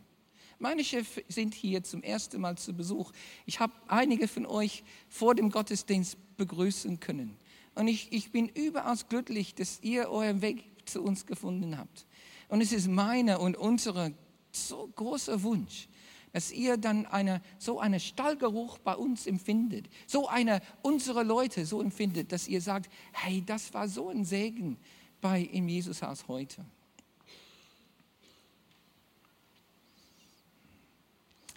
Meine 0.60 0.82
Chefs 0.82 1.20
sind 1.28 1.54
hier 1.54 1.84
zum 1.84 2.02
ersten 2.02 2.40
Mal 2.40 2.58
zu 2.58 2.72
Besuch. 2.72 3.12
Ich 3.46 3.60
habe 3.60 3.72
einige 3.86 4.26
von 4.26 4.44
euch 4.44 4.82
vor 5.08 5.36
dem 5.36 5.50
Gottesdienst 5.50 6.16
begrüßen 6.36 6.98
können. 6.98 7.36
Und 7.76 7.86
ich, 7.86 8.12
ich 8.12 8.32
bin 8.32 8.48
überaus 8.48 9.08
glücklich, 9.08 9.54
dass 9.54 9.78
ihr 9.82 10.08
euren 10.10 10.42
Weg 10.42 10.64
zu 10.84 11.02
uns 11.02 11.26
gefunden 11.26 11.78
habt. 11.78 12.06
Und 12.48 12.60
es 12.60 12.72
ist 12.72 12.88
meine 12.88 13.38
und 13.38 13.56
unsere 13.56 14.12
so 14.50 14.88
großer 14.96 15.44
Wunsch, 15.44 15.88
dass 16.32 16.50
ihr 16.50 16.76
dann 16.76 17.06
eine, 17.06 17.40
so 17.58 17.78
einen 17.78 18.00
Stallgeruch 18.00 18.78
bei 18.78 18.96
uns 18.96 19.28
empfindet, 19.28 19.88
so 20.08 20.26
eine 20.26 20.60
unsere 20.82 21.22
Leute 21.22 21.66
so 21.66 21.80
empfindet, 21.80 22.32
dass 22.32 22.48
ihr 22.48 22.60
sagt, 22.60 22.90
hey, 23.12 23.44
das 23.46 23.72
war 23.74 23.88
so 23.88 24.08
ein 24.08 24.24
Segen 24.24 24.76
bei 25.20 25.42
im 25.42 25.68
Jesushaus 25.68 26.26
heute. 26.26 26.64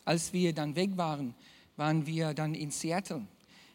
Als 0.05 0.33
wir 0.33 0.53
dann 0.53 0.75
weg 0.75 0.97
waren, 0.97 1.35
waren 1.77 2.05
wir 2.05 2.33
dann 2.33 2.55
in 2.55 2.71
Seattle. 2.71 3.25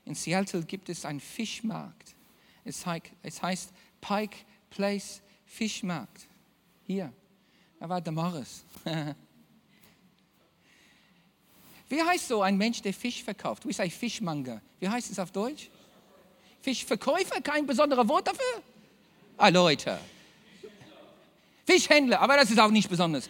In 0.04 0.14
Seattle 0.14 0.62
gibt 0.62 0.88
es 0.88 1.04
einen 1.04 1.20
Fischmarkt. 1.20 2.14
Es 2.64 2.86
heißt 2.86 3.72
Pike 4.00 4.36
Place 4.70 5.22
Fischmarkt. 5.46 6.26
Hier, 6.86 7.12
da 7.80 7.88
war 7.88 8.00
der 8.00 8.12
Morris. 8.12 8.64
Wie 11.88 12.02
heißt 12.02 12.28
so 12.28 12.42
ein 12.42 12.56
Mensch, 12.56 12.82
der 12.82 12.92
Fisch 12.92 13.22
verkauft? 13.22 13.66
Wie 13.66 13.72
sagt 13.72 13.92
Fischmanger? 13.92 14.60
Wie 14.80 14.88
heißt 14.88 15.10
es 15.10 15.18
auf 15.20 15.30
Deutsch? 15.30 15.70
Fischverkäufer? 16.60 17.40
Kein 17.40 17.64
besonderes 17.64 18.08
Wort 18.08 18.26
dafür? 18.26 18.62
Ah, 19.36 19.48
Leute. 19.48 19.98
Fischhändler, 21.64 22.20
aber 22.20 22.36
das 22.36 22.50
ist 22.50 22.58
auch 22.58 22.70
nicht 22.70 22.88
besonders. 22.88 23.28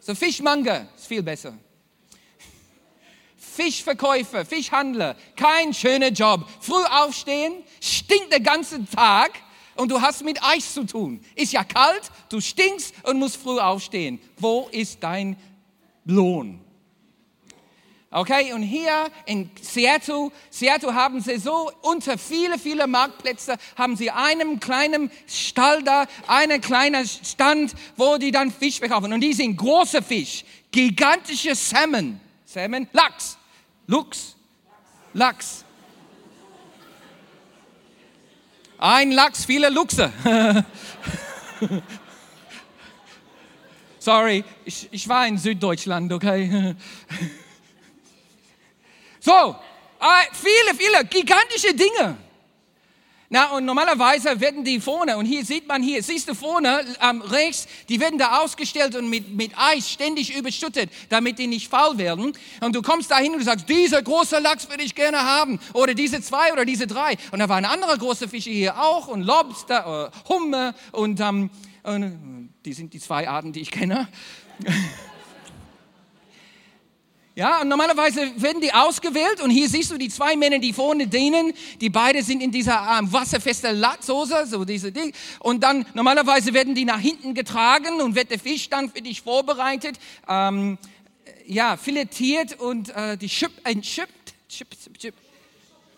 So 0.00 0.14
Fischmanger 0.14 0.88
ist 0.96 1.06
viel 1.06 1.22
besser. 1.22 1.52
Fischverkäufer, 3.58 4.44
Fischhandler, 4.44 5.16
kein 5.34 5.74
schöner 5.74 6.10
Job. 6.10 6.48
Früh 6.60 6.84
aufstehen, 6.84 7.54
stinkt 7.80 8.32
den 8.32 8.44
ganzen 8.44 8.88
Tag 8.88 9.32
und 9.74 9.90
du 9.90 10.00
hast 10.00 10.22
mit 10.22 10.40
Eis 10.44 10.74
zu 10.74 10.84
tun. 10.84 11.20
Ist 11.34 11.52
ja 11.52 11.64
kalt, 11.64 12.02
du 12.28 12.40
stinkst 12.40 12.94
und 13.02 13.18
musst 13.18 13.36
früh 13.36 13.58
aufstehen. 13.58 14.20
Wo 14.36 14.68
ist 14.70 15.02
dein 15.02 15.36
Lohn? 16.04 16.60
Okay, 18.12 18.52
und 18.52 18.62
hier 18.62 19.10
in 19.26 19.50
Seattle, 19.60 20.30
Seattle 20.50 20.94
haben 20.94 21.20
sie 21.20 21.36
so 21.38 21.72
unter 21.82 22.16
viele, 22.16 22.60
viele 22.60 22.86
Marktplätze 22.86 23.56
haben 23.76 23.96
sie 23.96 24.12
einen 24.12 24.60
kleinen 24.60 25.10
Stall 25.26 25.82
da, 25.82 26.06
einen 26.28 26.60
kleinen 26.60 27.06
Stand, 27.06 27.74
wo 27.96 28.18
die 28.18 28.30
dann 28.30 28.52
Fisch 28.52 28.78
verkaufen. 28.78 29.12
Und 29.12 29.20
die 29.20 29.32
sind 29.32 29.56
große 29.56 30.00
Fisch, 30.00 30.44
gigantische 30.70 31.56
Salmon, 31.56 32.20
Salmon, 32.46 32.86
Lachs, 32.92 33.36
Lux, 33.88 34.36
Lachs. 35.14 35.64
Ein 38.76 39.12
Lachs, 39.12 39.46
viele 39.46 39.70
Luchse. 39.70 40.12
Sorry, 43.98 44.44
ich, 44.66 44.88
ich 44.92 45.08
war 45.08 45.26
in 45.26 45.38
Süddeutschland, 45.38 46.12
okay? 46.12 46.76
so, 49.20 49.56
äh, 50.00 50.34
viele, 50.34 50.74
viele 50.76 51.06
gigantische 51.06 51.74
Dinge. 51.74 52.18
Na, 53.30 53.50
und 53.50 53.66
normalerweise 53.66 54.40
werden 54.40 54.64
die 54.64 54.80
vorne, 54.80 55.18
und 55.18 55.26
hier 55.26 55.44
sieht 55.44 55.68
man 55.68 55.82
hier, 55.82 56.02
siehst 56.02 56.30
du 56.30 56.34
vorne 56.34 56.82
ähm, 57.02 57.20
rechts, 57.20 57.68
die 57.90 58.00
werden 58.00 58.18
da 58.18 58.38
ausgestellt 58.38 58.96
und 58.96 59.10
mit, 59.10 59.36
mit 59.36 59.52
Eis 59.54 59.90
ständig 59.90 60.34
überschüttet, 60.34 60.90
damit 61.10 61.38
die 61.38 61.46
nicht 61.46 61.68
faul 61.68 61.98
werden. 61.98 62.32
Und 62.62 62.74
du 62.74 62.80
kommst 62.80 63.10
da 63.10 63.18
hin 63.18 63.32
und 63.32 63.40
du 63.40 63.44
sagst, 63.44 63.68
dieser 63.68 64.00
große 64.00 64.38
Lachs 64.38 64.70
würde 64.70 64.82
ich 64.82 64.94
gerne 64.94 65.18
haben, 65.18 65.60
oder 65.74 65.92
diese 65.92 66.22
zwei 66.22 66.54
oder 66.54 66.64
diese 66.64 66.86
drei. 66.86 67.18
Und 67.30 67.40
da 67.40 67.50
waren 67.50 67.66
andere 67.66 67.98
große 67.98 68.28
Fische 68.28 68.48
hier 68.48 68.80
auch, 68.80 69.08
und 69.08 69.20
Lobster, 69.20 70.10
äh, 70.10 70.28
Hummer, 70.30 70.74
und, 70.92 71.20
ähm, 71.20 71.50
und 71.82 72.48
die 72.64 72.72
sind 72.72 72.94
die 72.94 73.00
zwei 73.00 73.28
Arten, 73.28 73.52
die 73.52 73.60
ich 73.60 73.70
kenne. 73.70 74.08
Ja, 77.38 77.60
und 77.60 77.68
normalerweise 77.68 78.32
werden 78.42 78.60
die 78.60 78.72
ausgewählt 78.74 79.40
und 79.40 79.50
hier 79.50 79.68
siehst 79.68 79.92
du 79.92 79.96
die 79.96 80.08
zwei 80.08 80.34
Männer, 80.34 80.58
die 80.58 80.72
vorne 80.72 81.06
dienen, 81.06 81.52
die 81.80 81.88
beide 81.88 82.20
sind 82.24 82.42
in 82.42 82.50
dieser 82.50 82.98
ähm, 82.98 83.12
wasserfeste 83.12 83.70
Latzsoße, 83.70 84.44
so 84.48 84.64
diese 84.64 84.90
Ding. 84.90 85.14
Und 85.38 85.62
dann 85.62 85.86
normalerweise 85.94 86.52
werden 86.52 86.74
die 86.74 86.84
nach 86.84 86.98
hinten 86.98 87.34
getragen 87.34 88.00
und 88.00 88.16
wird 88.16 88.32
der 88.32 88.40
Fisch 88.40 88.68
dann 88.68 88.90
für 88.90 89.02
dich 89.02 89.22
vorbereitet, 89.22 90.00
ähm, 90.28 90.78
ja, 91.46 91.76
filetiert 91.76 92.58
und 92.58 92.88
äh, 92.88 93.16
die 93.16 93.28
schüpp, 93.28 93.52
ein 93.62 93.84
schüppt, 93.84 94.34
schüppt, 94.48 94.76
schüppt, 95.00 95.18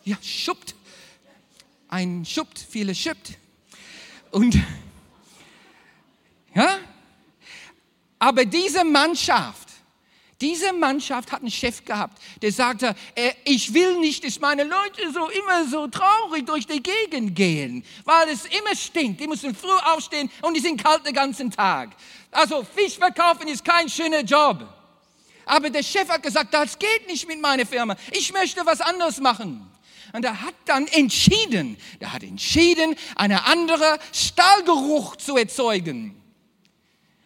ja, 0.05 0.19
schuppt, 0.21 0.75
ein 1.89 2.27
schuppt, 2.27 2.59
viele 2.59 2.95
schüppt. 2.95 3.39
Und, 4.31 4.59
ja, 6.55 6.81
aber 8.19 8.45
diese 8.45 8.85
Mannschaft, 8.85 9.60
diese 10.41 10.73
Mannschaft 10.73 11.33
hat 11.33 11.41
einen 11.41 11.51
Chef 11.51 11.85
gehabt, 11.85 12.21
der 12.41 12.53
sagte, 12.53 12.95
äh, 13.15 13.33
ich 13.45 13.75
will 13.75 13.99
nicht, 13.99 14.25
dass 14.25 14.41
meine 14.41 14.65
Leute 14.65 15.13
so 15.13 15.29
immer 15.29 15.67
so 15.69 15.87
traurig 15.89 16.47
durch 16.47 16.67
die 16.67 16.83
Gegend 16.83 17.37
gehen, 17.37 17.85
weil 18.05 18.29
es 18.29 18.47
immer 18.47 18.75
stinkt. 18.75 19.21
Die 19.21 19.27
müssen 19.27 19.55
früh 19.55 19.79
aufstehen 19.85 20.31
und 20.43 20.55
die 20.55 20.61
sind 20.61 20.83
kalt 20.83 21.07
den 21.07 21.15
ganzen 21.15 21.51
Tag. 21.51 21.91
Also 22.31 22.65
Fisch 22.65 22.97
verkaufen 22.97 23.49
ist 23.49 23.65
kein 23.65 23.89
schöner 23.89 24.21
Job. 24.21 24.67
Aber 25.45 25.69
der 25.69 25.83
Chef 25.83 26.09
hat 26.09 26.23
gesagt, 26.23 26.55
das 26.55 26.79
geht 26.79 27.07
nicht 27.07 27.27
mit 27.27 27.41
meiner 27.41 27.67
Firma. 27.67 27.97
Ich 28.13 28.33
möchte 28.33 28.65
was 28.65 28.81
anderes 28.81 29.19
machen. 29.21 29.67
Und 30.13 30.25
er 30.25 30.41
hat 30.41 30.55
dann 30.65 30.87
entschieden, 30.89 31.77
er 31.99 32.13
hat 32.13 32.23
entschieden, 32.23 32.97
eine 33.15 33.47
andere 33.47 33.99
Stahlgeruch 34.13 35.17
zu 35.17 35.37
erzeugen. 35.37 36.21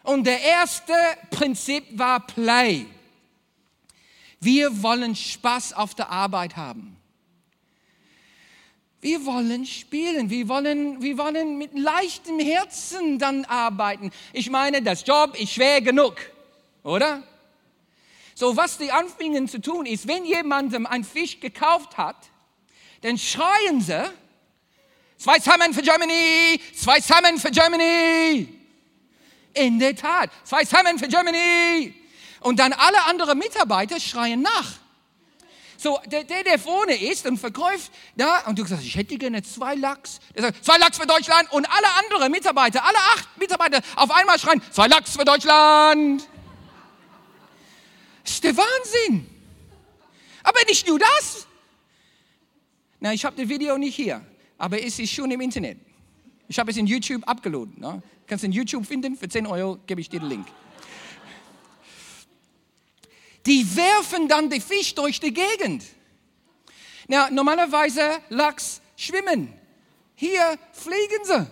Und 0.03 0.27
der 0.27 0.40
erste 0.40 0.92
Prinzip 1.31 1.85
war 1.98 2.27
Play. 2.27 2.87
Wir 4.44 4.83
wollen 4.83 5.16
Spaß 5.16 5.72
auf 5.72 5.94
der 5.94 6.11
Arbeit 6.11 6.57
haben. 6.57 6.96
Wir 9.00 9.24
wollen 9.24 9.64
spielen, 9.64 10.28
wir 10.28 10.48
wollen, 10.48 11.02
wir 11.02 11.16
wollen 11.16 11.57
mit 11.57 11.78
leichtem 11.78 12.38
Herzen 12.38 13.18
dann 13.18 13.44
arbeiten. 13.46 14.11
Ich 14.33 14.50
meine, 14.50 14.83
das 14.83 15.07
Job 15.07 15.38
ist 15.38 15.52
schwer 15.52 15.80
genug, 15.80 16.16
oder? 16.83 17.22
So, 18.35 18.57
was 18.57 18.76
die 18.78 18.90
anfingen 18.90 19.48
zu 19.48 19.61
tun 19.61 19.87
ist, 19.87 20.09
wenn 20.09 20.24
jemandem 20.24 20.87
ein 20.87 21.04
Fisch 21.04 21.40
gekauft 21.40 21.96
hat, 21.96 22.16
dann 23.00 23.16
schreien 23.16 23.80
sie, 23.80 24.11
zwei 25.16 25.38
Salmon 25.38 25.72
für 25.72 25.83
Germany, 25.83 26.61
zwei 26.74 27.00
Salmon 27.00 27.38
für 27.38 27.50
Germany. 27.50 28.48
In 29.54 29.78
der 29.78 29.94
Tat, 29.94 30.30
zwei 30.44 30.64
Salmon 30.64 30.98
für 30.98 31.09
Germany. 31.09 31.94
Und 32.44 32.59
dann 32.59 32.74
alle 32.74 33.02
anderen 33.04 33.38
Mitarbeiter 33.38 33.98
schreien 33.98 34.42
nach. 34.42 34.72
So, 35.78 35.98
der, 36.04 36.24
der, 36.24 36.44
der 36.44 36.59
vorne 36.59 36.94
ist 36.94 37.24
und 37.26 37.38
verkauft, 37.38 37.90
da, 38.16 38.40
und 38.40 38.59
du 38.59 38.66
sagst, 38.66 38.85
ich 38.85 38.94
hätte 38.94 39.16
gerne 39.16 39.42
zwei 39.42 39.74
Lachs. 39.74 40.20
Der 40.35 40.42
sagt, 40.42 40.62
zwei 40.62 40.76
Lachs 40.76 40.98
für 40.98 41.07
Deutschland. 41.07 41.50
Und 41.52 41.64
alle 41.64 41.87
anderen 42.04 42.30
Mitarbeiter, 42.30 42.85
alle 42.85 42.98
acht 42.98 43.28
Mitarbeiter 43.38 43.80
auf 43.96 44.11
einmal 44.11 44.38
schreien, 44.38 44.61
zwei 44.72 44.88
Lachs 44.88 45.16
für 45.16 45.24
Deutschland. 45.24 46.28
Das 48.24 48.35
ist 48.35 48.44
der 48.44 48.54
Wahnsinn. 48.54 49.26
Aber 50.42 50.61
nicht 50.68 50.87
nur 50.87 50.98
das. 50.98 51.46
Na, 53.00 53.14
ich 53.14 53.24
habe 53.24 53.37
das 53.40 53.48
Video 53.48 53.78
nicht 53.78 53.96
hier, 53.96 54.20
aber 54.59 54.83
es 54.83 54.98
ist 54.98 55.14
schon 55.14 55.30
im 55.30 55.40
Internet. 55.40 55.78
Ich 56.46 56.59
habe 56.59 56.70
es 56.70 56.76
in 56.76 56.87
YouTube 56.87 57.26
abgeladen. 57.26 57.72
Ne? 57.78 58.02
Kannst 58.26 58.44
in 58.44 58.52
YouTube 58.52 58.85
finden, 58.85 59.16
für 59.16 59.30
10 59.30 59.46
Euro 59.46 59.78
gebe 59.87 60.02
ich 60.02 60.11
dir 60.11 60.20
den 60.20 60.28
Link. 60.28 60.46
Die 63.46 63.76
werfen 63.76 64.28
dann 64.28 64.48
den 64.48 64.61
Fisch 64.61 64.94
durch 64.94 65.20
die 65.20 65.33
Gegend. 65.33 65.85
Na, 67.09 67.28
normalerweise 67.30 68.20
Lachs 68.30 68.80
schwimmen. 68.96 69.52
Hier 70.14 70.59
fliegen 70.72 71.24
sie. 71.24 71.46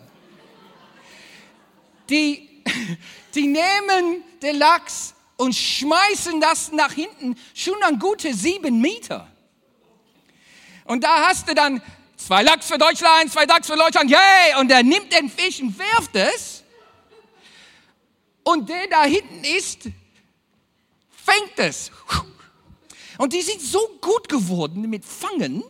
Die, 2.08 2.62
die 3.34 3.46
nehmen 3.46 4.24
den 4.40 4.56
Lachs 4.56 5.14
und 5.36 5.54
schmeißen 5.54 6.40
das 6.40 6.72
nach 6.72 6.92
hinten 6.92 7.36
schon 7.54 7.82
an 7.82 7.98
gute 7.98 8.32
sieben 8.32 8.80
Meter. 8.80 9.28
Und 10.84 11.04
da 11.04 11.28
hast 11.28 11.48
du 11.48 11.54
dann 11.54 11.82
zwei 12.16 12.42
Lachs 12.42 12.68
für 12.68 12.78
Deutschland, 12.78 13.32
zwei 13.32 13.44
Lachs 13.44 13.66
für 13.66 13.76
Deutschland, 13.76 14.10
yay! 14.10 14.58
Und 14.58 14.70
er 14.70 14.82
nimmt 14.82 15.12
den 15.12 15.28
Fisch 15.28 15.60
und 15.60 15.78
werft 15.78 16.14
es. 16.16 16.64
Und 18.44 18.68
der 18.68 18.88
da 18.88 19.04
hinten 19.04 19.44
ist, 19.44 19.88
fängt 21.24 21.58
es. 21.58 21.90
Und 23.18 23.32
die 23.32 23.42
sind 23.42 23.60
so 23.60 23.98
gut 24.00 24.28
geworden 24.28 24.88
mit 24.88 25.04
Fangen, 25.04 25.62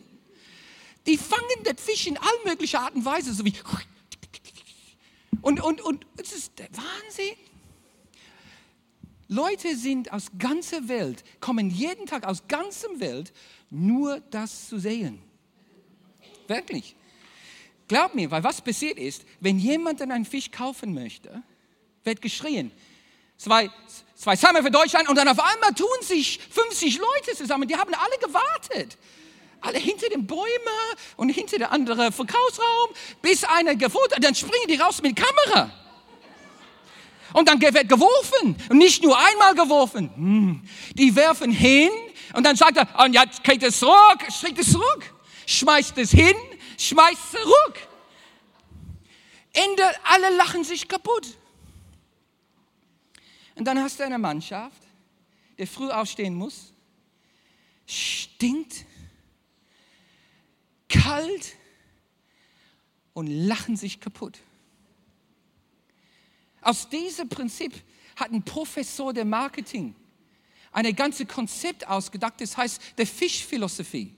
die 1.05 1.17
fangen 1.17 1.63
den 1.65 1.77
Fisch 1.77 2.07
in 2.07 2.17
all 2.17 2.33
möglicher 2.45 2.79
Art 2.79 2.95
und 2.95 3.03
Weise, 3.03 3.33
so 3.33 3.43
wie 3.43 3.53
und, 5.41 5.59
und, 5.61 5.81
und 5.81 6.05
es 6.17 6.31
ist 6.31 6.57
der 6.57 6.69
Wahnsinn. 6.71 7.35
Leute 9.27 9.75
sind 9.75 10.11
aus 10.13 10.27
ganzer 10.37 10.87
Welt, 10.87 11.23
kommen 11.41 11.69
jeden 11.69 12.05
Tag 12.05 12.25
aus 12.25 12.47
ganzer 12.47 12.99
Welt, 12.99 13.33
nur 13.69 14.21
das 14.31 14.69
zu 14.69 14.79
sehen. 14.79 15.21
Wirklich. 16.47 16.95
Glaub 17.87 18.15
mir, 18.15 18.31
weil 18.31 18.43
was 18.43 18.61
passiert 18.61 18.97
ist, 18.97 19.25
wenn 19.41 19.59
jemand 19.59 19.99
dann 19.99 20.11
einen 20.11 20.25
Fisch 20.25 20.49
kaufen 20.49 20.93
möchte, 20.93 21.43
wird 22.03 22.21
geschrien. 22.21 22.71
Zwei, 23.37 23.69
zwei 24.23 24.35
Summer 24.37 24.63
für 24.63 24.71
Deutschland 24.71 25.09
und 25.09 25.17
dann 25.17 25.27
auf 25.27 25.39
einmal 25.39 25.73
tun 25.73 25.87
sich 26.01 26.39
50 26.49 26.97
Leute 26.97 27.35
zusammen, 27.35 27.67
die 27.67 27.75
haben 27.75 27.93
alle 27.93 28.17
gewartet. 28.19 28.97
Alle 29.59 29.77
hinter 29.77 30.09
den 30.09 30.25
Bäumen 30.25 30.47
und 31.15 31.29
hinter 31.29 31.57
der 31.57 31.71
anderen 31.71 32.11
Verkaufsraum, 32.11 32.89
bis 33.21 33.43
einer 33.43 33.75
gefunden 33.75 34.21
dann 34.21 34.35
springen 34.35 34.67
die 34.67 34.75
raus 34.75 35.01
mit 35.01 35.15
Kamera. 35.15 35.71
Und 37.33 37.47
dann 37.47 37.59
wird 37.61 37.89
geworfen. 37.89 38.55
Und 38.69 38.77
nicht 38.77 39.03
nur 39.03 39.17
einmal 39.17 39.55
geworfen. 39.55 40.11
Hm. 40.15 40.69
Die 40.93 41.15
werfen 41.15 41.51
hin 41.51 41.89
und 42.33 42.45
dann 42.45 42.55
sagt 42.55 42.77
er, 42.77 42.87
und 43.03 43.13
jetzt 43.13 43.43
kriegt 43.43 43.63
es 43.63 43.79
zurück, 43.79 44.19
schickt 44.39 44.59
es 44.59 44.71
zurück. 44.71 45.13
Schmeißt 45.45 45.97
es 45.97 46.11
hin, 46.11 46.35
schmeißt 46.77 47.31
zurück. 47.31 47.87
Ende, 49.53 49.83
alle 50.03 50.35
lachen 50.35 50.63
sich 50.63 50.87
kaputt. 50.87 51.27
Und 53.55 53.65
dann 53.65 53.79
hast 53.79 53.99
du 53.99 54.03
eine 54.03 54.17
Mannschaft, 54.17 54.81
der 55.57 55.67
früh 55.67 55.89
aufstehen 55.89 56.35
muss, 56.35 56.73
stinkt, 57.85 58.85
kalt 60.89 61.53
und 63.13 63.27
lachen 63.27 63.75
sich 63.75 63.99
kaputt. 63.99 64.39
Aus 66.61 66.89
diesem 66.89 67.29
Prinzip 67.29 67.73
hat 68.15 68.31
ein 68.31 68.43
Professor 68.43 69.13
der 69.13 69.25
Marketing 69.25 69.95
ein 70.73 70.95
ganzes 70.95 71.27
Konzept 71.27 71.87
ausgedacht, 71.87 72.41
das 72.41 72.57
heißt 72.57 72.81
der 72.97 73.05
Fischphilosophie. 73.05 74.15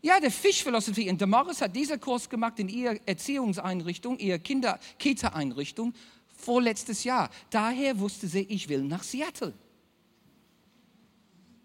Ja, 0.00 0.20
der 0.20 0.30
Fischphilosophie. 0.30 1.10
Und 1.10 1.20
Damaris 1.20 1.60
hat 1.60 1.74
diesen 1.74 2.00
Kurs 2.00 2.28
gemacht 2.28 2.58
in 2.58 2.68
ihrer 2.68 2.96
Erziehungseinrichtung, 3.06 4.18
ihrer 4.18 4.38
Kinder-Kita-Einrichtung 4.38 5.94
vorletztes 6.36 7.04
Jahr. 7.04 7.30
Daher 7.50 7.98
wusste 7.98 8.28
sie, 8.28 8.42
ich 8.42 8.68
will 8.68 8.82
nach 8.82 9.02
Seattle. 9.02 9.52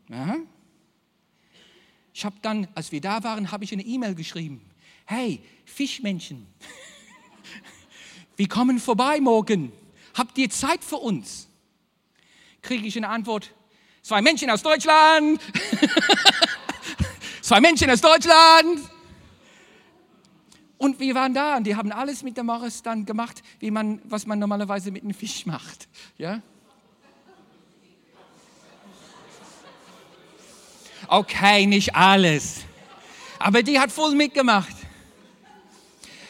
Ja? 0.10 0.38
Ich 2.13 2.25
habe 2.25 2.36
dann, 2.41 2.67
als 2.75 2.91
wir 2.91 3.01
da 3.01 3.23
waren, 3.23 3.51
habe 3.51 3.63
ich 3.63 3.71
eine 3.71 3.84
E-Mail 3.84 4.15
geschrieben. 4.15 4.62
Hey, 5.05 5.41
Fischmenschen, 5.65 6.45
wir 8.36 8.47
kommen 8.47 8.79
vorbei 8.79 9.19
morgen. 9.19 9.71
Habt 10.13 10.38
ihr 10.38 10.49
Zeit 10.49 10.84
für 10.84 10.97
uns? 10.97 11.47
Kriege 12.62 12.86
ich 12.86 12.97
eine 12.97 13.10
Antwort. 13.10 13.51
Zwei 14.01 14.21
Menschen 14.21 14.49
aus 14.49 14.62
Deutschland. 14.62 15.41
Zwei 17.41 17.62
Menschen 17.62 17.89
aus 17.89 18.01
Deutschland. 18.01 18.90
Und 20.82 21.00
wir 21.00 21.13
waren 21.13 21.32
da 21.32 21.58
und 21.58 21.65
die 21.65 21.76
haben 21.76 21.91
alles 21.91 22.24
mit 22.24 22.38
der 22.38 22.44
Morris 22.44 22.82
dann 22.82 23.06
gemacht, 23.06 23.44
wie 23.60 23.70
man, 23.70 24.02
was 24.04 24.26
man 24.26 24.39
normalerweise 24.39 24.89
mit 24.89 25.04
einem 25.04 25.13
Fisch 25.13 25.46
macht. 25.46 25.88
Ja? 26.17 26.41
Okay, 31.08 31.67
nicht 31.67 31.96
alles. 31.96 32.62
Aber 33.38 33.62
die 33.62 33.80
hat 33.80 33.91
voll 33.91 34.15
mitgemacht. 34.15 34.76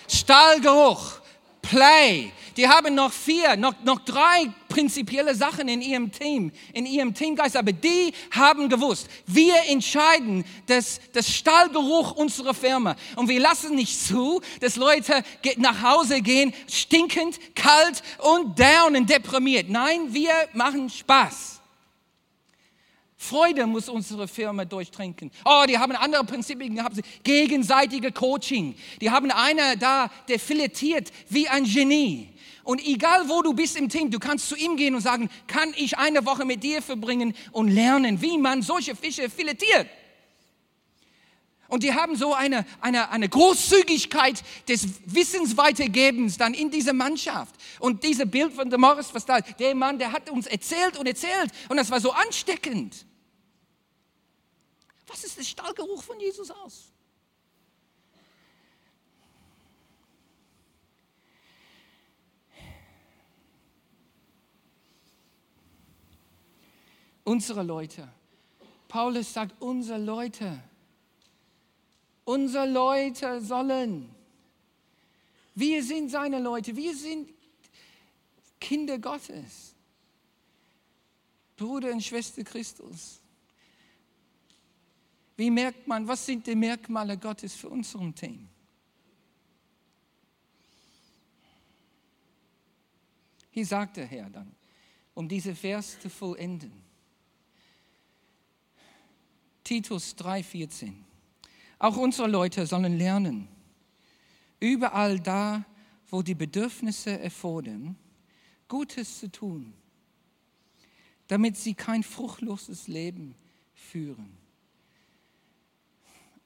Stahlgeruch, 0.09 1.21
Play, 1.61 2.33
die 2.57 2.67
haben 2.67 2.93
noch 2.93 3.13
vier, 3.13 3.55
noch, 3.55 3.75
noch 3.85 3.99
drei 3.99 4.49
prinzipielle 4.71 5.35
Sachen 5.35 5.67
in 5.67 5.81
ihrem 5.81 6.11
Team, 6.11 6.51
in 6.73 6.85
ihrem 6.85 7.13
Teamgeist, 7.13 7.57
aber 7.57 7.73
die 7.73 8.13
haben 8.31 8.69
gewusst, 8.69 9.07
wir 9.27 9.55
entscheiden 9.67 10.45
das, 10.65 10.99
das 11.13 11.29
Stallgeruch 11.29 12.13
unserer 12.13 12.53
Firma 12.53 12.95
und 13.17 13.27
wir 13.27 13.39
lassen 13.39 13.75
nicht 13.75 13.99
zu, 13.99 14.41
dass 14.61 14.77
Leute 14.77 15.23
nach 15.57 15.81
Hause 15.83 16.21
gehen, 16.21 16.53
stinkend, 16.67 17.39
kalt 17.53 18.01
und 18.19 18.57
down 18.57 18.95
und 18.95 19.09
deprimiert. 19.09 19.69
Nein, 19.69 20.13
wir 20.13 20.31
machen 20.53 20.89
Spaß. 20.89 21.61
Freude 23.21 23.67
muss 23.67 23.87
unsere 23.87 24.27
Firma 24.27 24.65
durchtrinken. 24.65 25.29
Oh, 25.45 25.63
die 25.67 25.77
haben 25.77 25.91
andere 25.91 26.23
Prinzipien 26.23 26.75
gehabt, 26.75 26.95
gegenseitige 27.23 28.11
Coaching. 28.11 28.73
Die 28.99 29.11
haben 29.11 29.29
einer 29.29 29.75
da, 29.75 30.09
der 30.27 30.39
filetiert 30.39 31.11
wie 31.29 31.47
ein 31.47 31.65
Genie. 31.65 32.29
Und 32.63 32.85
egal 32.85 33.27
wo 33.27 33.41
du 33.41 33.53
bist 33.53 33.75
im 33.75 33.89
Team, 33.89 34.11
du 34.11 34.19
kannst 34.19 34.47
zu 34.49 34.55
ihm 34.55 34.77
gehen 34.77 34.95
und 34.95 35.01
sagen, 35.01 35.29
kann 35.47 35.73
ich 35.75 35.97
eine 35.97 36.25
Woche 36.25 36.45
mit 36.45 36.63
dir 36.63 36.81
verbringen 36.81 37.33
und 37.51 37.69
lernen, 37.69 38.21
wie 38.21 38.37
man 38.37 38.61
solche 38.61 38.95
Fische 38.95 39.29
filetiert. 39.29 39.87
Und 41.71 41.83
die 41.83 41.93
haben 41.93 42.17
so 42.17 42.33
eine, 42.33 42.65
eine, 42.81 43.09
eine 43.11 43.29
Großzügigkeit 43.29 44.43
des 44.67 44.87
Wissensweitergebens 45.05 46.37
dann 46.37 46.53
in 46.53 46.69
dieser 46.69 46.91
Mannschaft. 46.91 47.55
Und 47.79 48.03
dieses 48.03 48.29
Bild 48.29 48.51
von 48.53 48.69
Morris, 48.69 49.07
was 49.13 49.25
da, 49.25 49.39
der 49.39 49.73
Mann, 49.73 49.97
der 49.97 50.11
hat 50.11 50.29
uns 50.29 50.47
erzählt 50.47 50.97
und 50.97 51.07
erzählt. 51.07 51.49
Und 51.69 51.77
das 51.77 51.89
war 51.89 52.01
so 52.01 52.11
ansteckend. 52.11 53.05
Was 55.07 55.23
ist 55.23 55.37
der 55.37 55.43
Stallgeruch 55.43 56.03
von 56.03 56.19
Jesus 56.19 56.51
aus? 56.51 56.90
Unsere 67.31 67.63
Leute. 67.63 68.07
Paulus 68.89 69.33
sagt, 69.33 69.61
unsere 69.61 69.97
Leute. 69.97 70.61
Unsere 72.25 72.69
Leute 72.69 73.39
sollen. 73.39 74.13
Wir 75.55 75.81
sind 75.81 76.09
seine 76.09 76.39
Leute. 76.39 76.75
Wir 76.75 76.93
sind 76.93 77.29
Kinder 78.59 78.99
Gottes. 78.99 79.73
Bruder 81.55 81.91
und 81.91 82.03
Schwester 82.03 82.43
Christus. 82.43 83.21
Wie 85.37 85.49
merkt 85.49 85.87
man, 85.87 86.05
was 86.07 86.25
sind 86.25 86.45
die 86.45 86.55
Merkmale 86.55 87.17
Gottes 87.17 87.55
für 87.55 87.69
unseren 87.69 88.13
Team? 88.13 88.49
Hier 93.51 93.65
sagt 93.65 93.97
der 93.97 94.05
Herr 94.05 94.29
dann, 94.29 94.53
um 95.13 95.29
diese 95.29 95.55
Vers 95.55 95.97
zu 95.99 96.09
vollenden. 96.09 96.90
Titus 99.71 100.17
3,14. 100.17 100.91
Auch 101.79 101.95
unsere 101.95 102.27
Leute 102.27 102.67
sollen 102.67 102.97
lernen, 102.97 103.47
überall 104.59 105.17
da, 105.17 105.63
wo 106.09 106.21
die 106.21 106.35
Bedürfnisse 106.35 107.17
erfordern, 107.17 107.95
Gutes 108.67 109.19
zu 109.19 109.31
tun, 109.31 109.73
damit 111.29 111.55
sie 111.55 111.73
kein 111.73 112.03
fruchtloses 112.03 112.89
Leben 112.89 113.33
führen. 113.73 114.37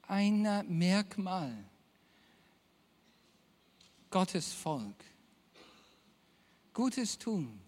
Ein 0.02 0.42
Merkmal 0.68 1.52
Gottes 4.08 4.52
Volk. 4.52 5.04
Gutes 6.72 7.18
tun, 7.18 7.58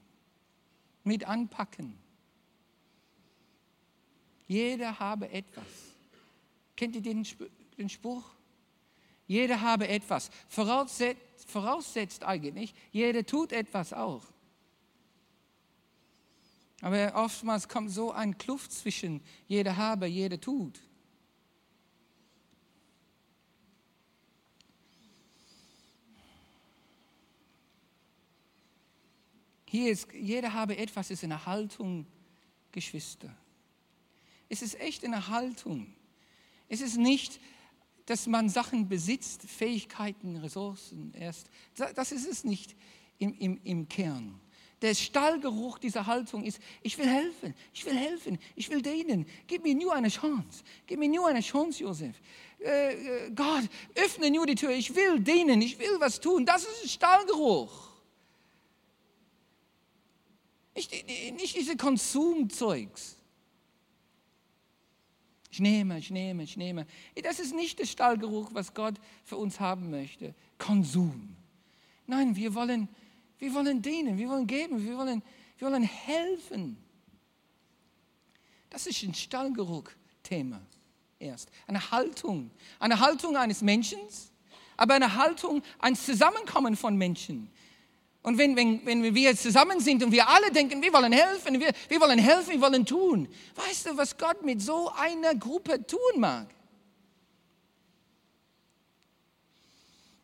mit 1.02 1.24
anpacken. 1.24 1.98
Jeder 4.48 4.98
habe 4.98 5.30
etwas. 5.30 5.64
Kennt 6.74 6.96
ihr 6.96 7.02
den, 7.02 7.26
den 7.76 7.88
Spruch? 7.88 8.24
Jeder 9.26 9.60
habe 9.60 9.86
etwas. 9.86 10.30
Voraussetzt, 10.48 11.48
voraussetzt 11.48 12.24
eigentlich, 12.24 12.74
jeder 12.90 13.24
tut 13.24 13.52
etwas 13.52 13.92
auch. 13.92 14.24
Aber 16.80 17.12
oftmals 17.14 17.68
kommt 17.68 17.90
so 17.90 18.12
ein 18.12 18.38
Kluft 18.38 18.72
zwischen 18.72 19.20
jeder 19.46 19.76
habe, 19.76 20.06
jeder 20.06 20.40
tut. 20.40 20.80
Hier 29.66 29.92
ist, 29.92 30.10
jeder 30.14 30.54
habe 30.54 30.78
etwas, 30.78 31.10
ist 31.10 31.24
eine 31.24 31.44
Haltung, 31.44 32.06
Geschwister. 32.72 33.36
Es 34.48 34.62
ist 34.62 34.80
echt 34.80 35.04
eine 35.04 35.28
Haltung. 35.28 35.92
Es 36.68 36.80
ist 36.80 36.96
nicht, 36.96 37.40
dass 38.06 38.26
man 38.26 38.48
Sachen 38.48 38.88
besitzt, 38.88 39.42
Fähigkeiten, 39.42 40.36
Ressourcen 40.36 41.12
erst. 41.14 41.50
Das 41.94 42.12
ist 42.12 42.26
es 42.26 42.44
nicht 42.44 42.74
im, 43.18 43.34
im, 43.34 43.60
im 43.64 43.88
Kern. 43.88 44.40
Der 44.80 44.94
Stallgeruch 44.94 45.78
dieser 45.78 46.06
Haltung 46.06 46.44
ist, 46.44 46.60
ich 46.82 46.96
will 46.98 47.08
helfen, 47.08 47.54
ich 47.74 47.84
will 47.84 47.96
helfen, 47.96 48.38
ich 48.54 48.70
will 48.70 48.80
denen. 48.80 49.26
Gib 49.48 49.64
mir 49.64 49.74
nur 49.74 49.92
eine 49.92 50.08
Chance. 50.08 50.62
Gib 50.86 51.00
mir 51.00 51.08
nur 51.08 51.26
eine 51.26 51.40
Chance, 51.40 51.82
Josef. 51.82 52.14
Äh, 52.60 52.94
äh 53.26 53.30
Gott, 53.32 53.64
öffne 53.96 54.30
nur 54.30 54.46
die 54.46 54.54
Tür. 54.54 54.70
Ich 54.70 54.94
will 54.94 55.18
denen, 55.20 55.60
ich 55.60 55.78
will 55.78 55.96
was 55.98 56.20
tun. 56.20 56.46
Das 56.46 56.62
ist 56.62 56.92
Stallgeruch. 56.92 57.88
Nicht, 60.76 60.92
nicht 61.34 61.56
diese 61.56 61.76
Konsumzeugs. 61.76 63.17
Ich 65.58 65.62
nehme, 65.62 65.98
ich 65.98 66.10
nehme, 66.12 66.44
ich 66.44 66.56
nehme. 66.56 66.86
Das 67.20 67.40
ist 67.40 67.52
nicht 67.52 67.80
der 67.80 67.86
Stallgeruch, 67.86 68.50
was 68.52 68.74
Gott 68.74 68.94
für 69.24 69.36
uns 69.36 69.58
haben 69.58 69.90
möchte. 69.90 70.32
Konsum. 70.56 71.34
Nein, 72.06 72.36
wir 72.36 72.54
wollen, 72.54 72.88
wir 73.40 73.52
wollen 73.52 73.82
dienen, 73.82 74.16
wir 74.18 74.28
wollen 74.28 74.46
geben, 74.46 74.86
wir 74.86 74.96
wollen, 74.96 75.20
wir 75.56 75.66
wollen 75.66 75.82
helfen. 75.82 76.76
Das 78.70 78.86
ist 78.86 79.02
ein 79.02 79.14
Stallgeruch-Thema 79.14 80.60
erst. 81.18 81.50
Eine 81.66 81.90
Haltung. 81.90 82.52
Eine 82.78 83.00
Haltung 83.00 83.36
eines 83.36 83.60
Menschen, 83.60 83.98
aber 84.76 84.94
eine 84.94 85.16
Haltung, 85.16 85.64
ein 85.80 85.96
Zusammenkommen 85.96 86.76
von 86.76 86.96
Menschen. 86.96 87.50
Und 88.22 88.36
wenn, 88.36 88.56
wenn, 88.56 88.84
wenn 88.84 89.14
wir 89.14 89.36
zusammen 89.36 89.80
sind 89.80 90.02
und 90.02 90.12
wir 90.12 90.28
alle 90.28 90.50
denken, 90.50 90.82
wir 90.82 90.92
wollen 90.92 91.12
helfen, 91.12 91.58
wir, 91.60 91.72
wir 91.88 92.00
wollen 92.00 92.18
helfen, 92.18 92.52
wir 92.52 92.60
wollen 92.60 92.84
tun, 92.84 93.28
weißt 93.54 93.86
du, 93.86 93.96
was 93.96 94.16
Gott 94.16 94.44
mit 94.44 94.60
so 94.60 94.90
einer 94.90 95.34
Gruppe 95.34 95.86
tun 95.86 95.98
mag? 96.20 96.48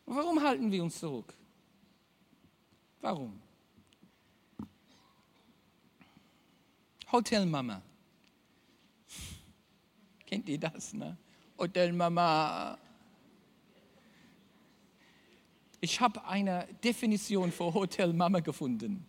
Warum 0.05 0.41
halten 0.41 0.71
wir 0.71 0.83
uns 0.83 0.99
zurück? 0.99 1.33
Warum? 3.01 3.39
Hotelmama. 7.11 7.81
Kennt 10.27 10.47
ihr 10.49 10.59
das, 10.59 10.93
ne? 10.93 11.17
Hotelmama. 11.57 12.77
Ich 15.81 15.99
habe 15.99 16.25
eine 16.25 16.67
Definition 16.83 17.51
für 17.51 17.73
Hotelmama 17.73 18.39
gefunden. 18.39 19.05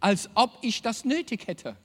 Als 0.00 0.28
ob 0.34 0.58
ich 0.62 0.82
das 0.82 1.04
nötig 1.04 1.46
hätte. 1.46 1.76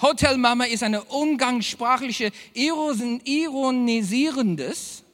Hotelmama 0.00 0.64
ist 0.64 0.82
eine 0.82 1.04
umgangssprachliche, 1.04 2.32
ironisierendes, 2.54 5.04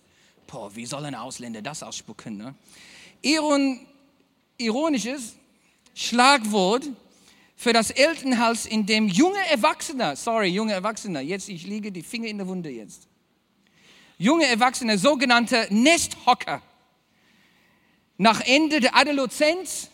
boah, 0.46 0.74
wie 0.74 0.86
soll 0.86 1.04
ein 1.04 1.14
Ausländer 1.14 1.60
das 1.60 1.82
ausspucken, 1.82 2.38
ne? 2.38 2.54
Iron, 3.20 3.80
ironisches 4.56 5.34
Schlagwort 5.94 6.88
für 7.56 7.72
das 7.72 7.90
Elternhaus, 7.90 8.64
in 8.64 8.86
dem 8.86 9.08
junge 9.08 9.44
Erwachsene, 9.50 10.14
sorry, 10.16 10.46
junge 10.46 10.72
Erwachsene, 10.72 11.20
jetzt, 11.20 11.48
ich 11.48 11.66
liege 11.66 11.90
die 11.90 12.02
Finger 12.02 12.28
in 12.28 12.38
der 12.38 12.46
Wunde 12.46 12.70
jetzt, 12.70 13.07
junge 14.18 14.46
Erwachsene, 14.46 14.98
sogenannte 14.98 15.66
Nesthocker, 15.70 16.60
nach 18.16 18.40
Ende 18.40 18.80
der 18.80 18.96
Adoleszenz 18.96 19.90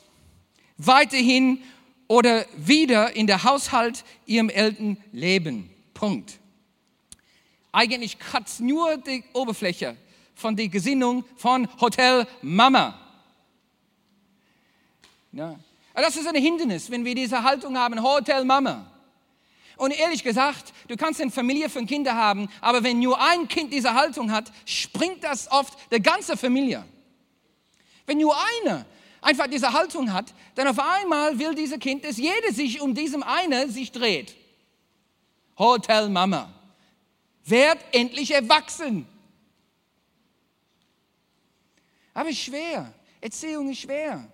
weiterhin 0.79 1.63
oder 2.09 2.47
wieder 2.57 3.15
in 3.15 3.27
der 3.27 3.45
Haushalt 3.45 4.05
ihrem 4.27 4.49
Eltern 4.49 4.97
leben. 5.13 5.71
Punkt. 5.93 6.39
Eigentlich 7.71 8.19
kratzt 8.19 8.61
nur 8.61 8.97
die 8.97 9.25
Oberfläche 9.33 9.97
von 10.35 10.57
der 10.57 10.69
Gesinnung 10.69 11.25
von 11.37 11.69
Hotel 11.81 12.27
Mama. 12.43 12.99
Ja. 15.33 15.59
Das 15.95 16.17
ist 16.17 16.27
ein 16.27 16.35
Hindernis, 16.35 16.91
wenn 16.91 17.05
wir 17.05 17.15
diese 17.15 17.43
Haltung 17.43 17.77
haben, 17.79 18.03
Hotel 18.03 18.45
Mama. 18.45 18.91
Und 19.77 19.91
ehrlich 19.91 20.23
gesagt, 20.23 20.73
du 20.89 20.97
kannst 20.97 21.21
eine 21.21 21.31
Familie 21.31 21.69
von 21.69 21.87
Kindern 21.87 22.17
haben, 22.17 22.49
aber 22.61 22.83
wenn 22.85 23.01
nur 23.01 23.21
ein 23.21 23.49
Kind 23.49 23.73
diese 23.73 23.95
Haltung 23.95 24.31
hat, 24.31 24.53
springt 24.65 25.25
das 25.25 25.51
oft 25.51 25.77
der 25.91 26.01
ganze 26.01 26.37
Familie. 26.37 26.85
Wenn 28.07 28.19
nur 28.19 28.37
einer 28.37 28.87
einfach 29.21 29.47
diese 29.47 29.73
Haltung 29.73 30.13
hat, 30.13 30.33
dann 30.55 30.69
auf 30.69 30.79
einmal 30.79 31.39
will 31.39 31.55
dieses 31.55 31.79
Kind, 31.79 32.05
dass 32.05 32.19
jeder 32.19 32.53
sich 32.53 32.81
um 32.81 32.95
diesem 32.95 33.23
eine 33.23 33.69
sich 33.69 33.91
dreht. 33.91 34.37
Hotel 35.59 36.09
Mama. 36.09 36.53
Werd 37.45 37.79
endlich 37.93 38.31
erwachsen. 38.31 39.07
Aber 42.13 42.33
schwer. 42.33 42.93
Erziehung 43.21 43.71
ist 43.71 43.81
schwer. 43.81 44.27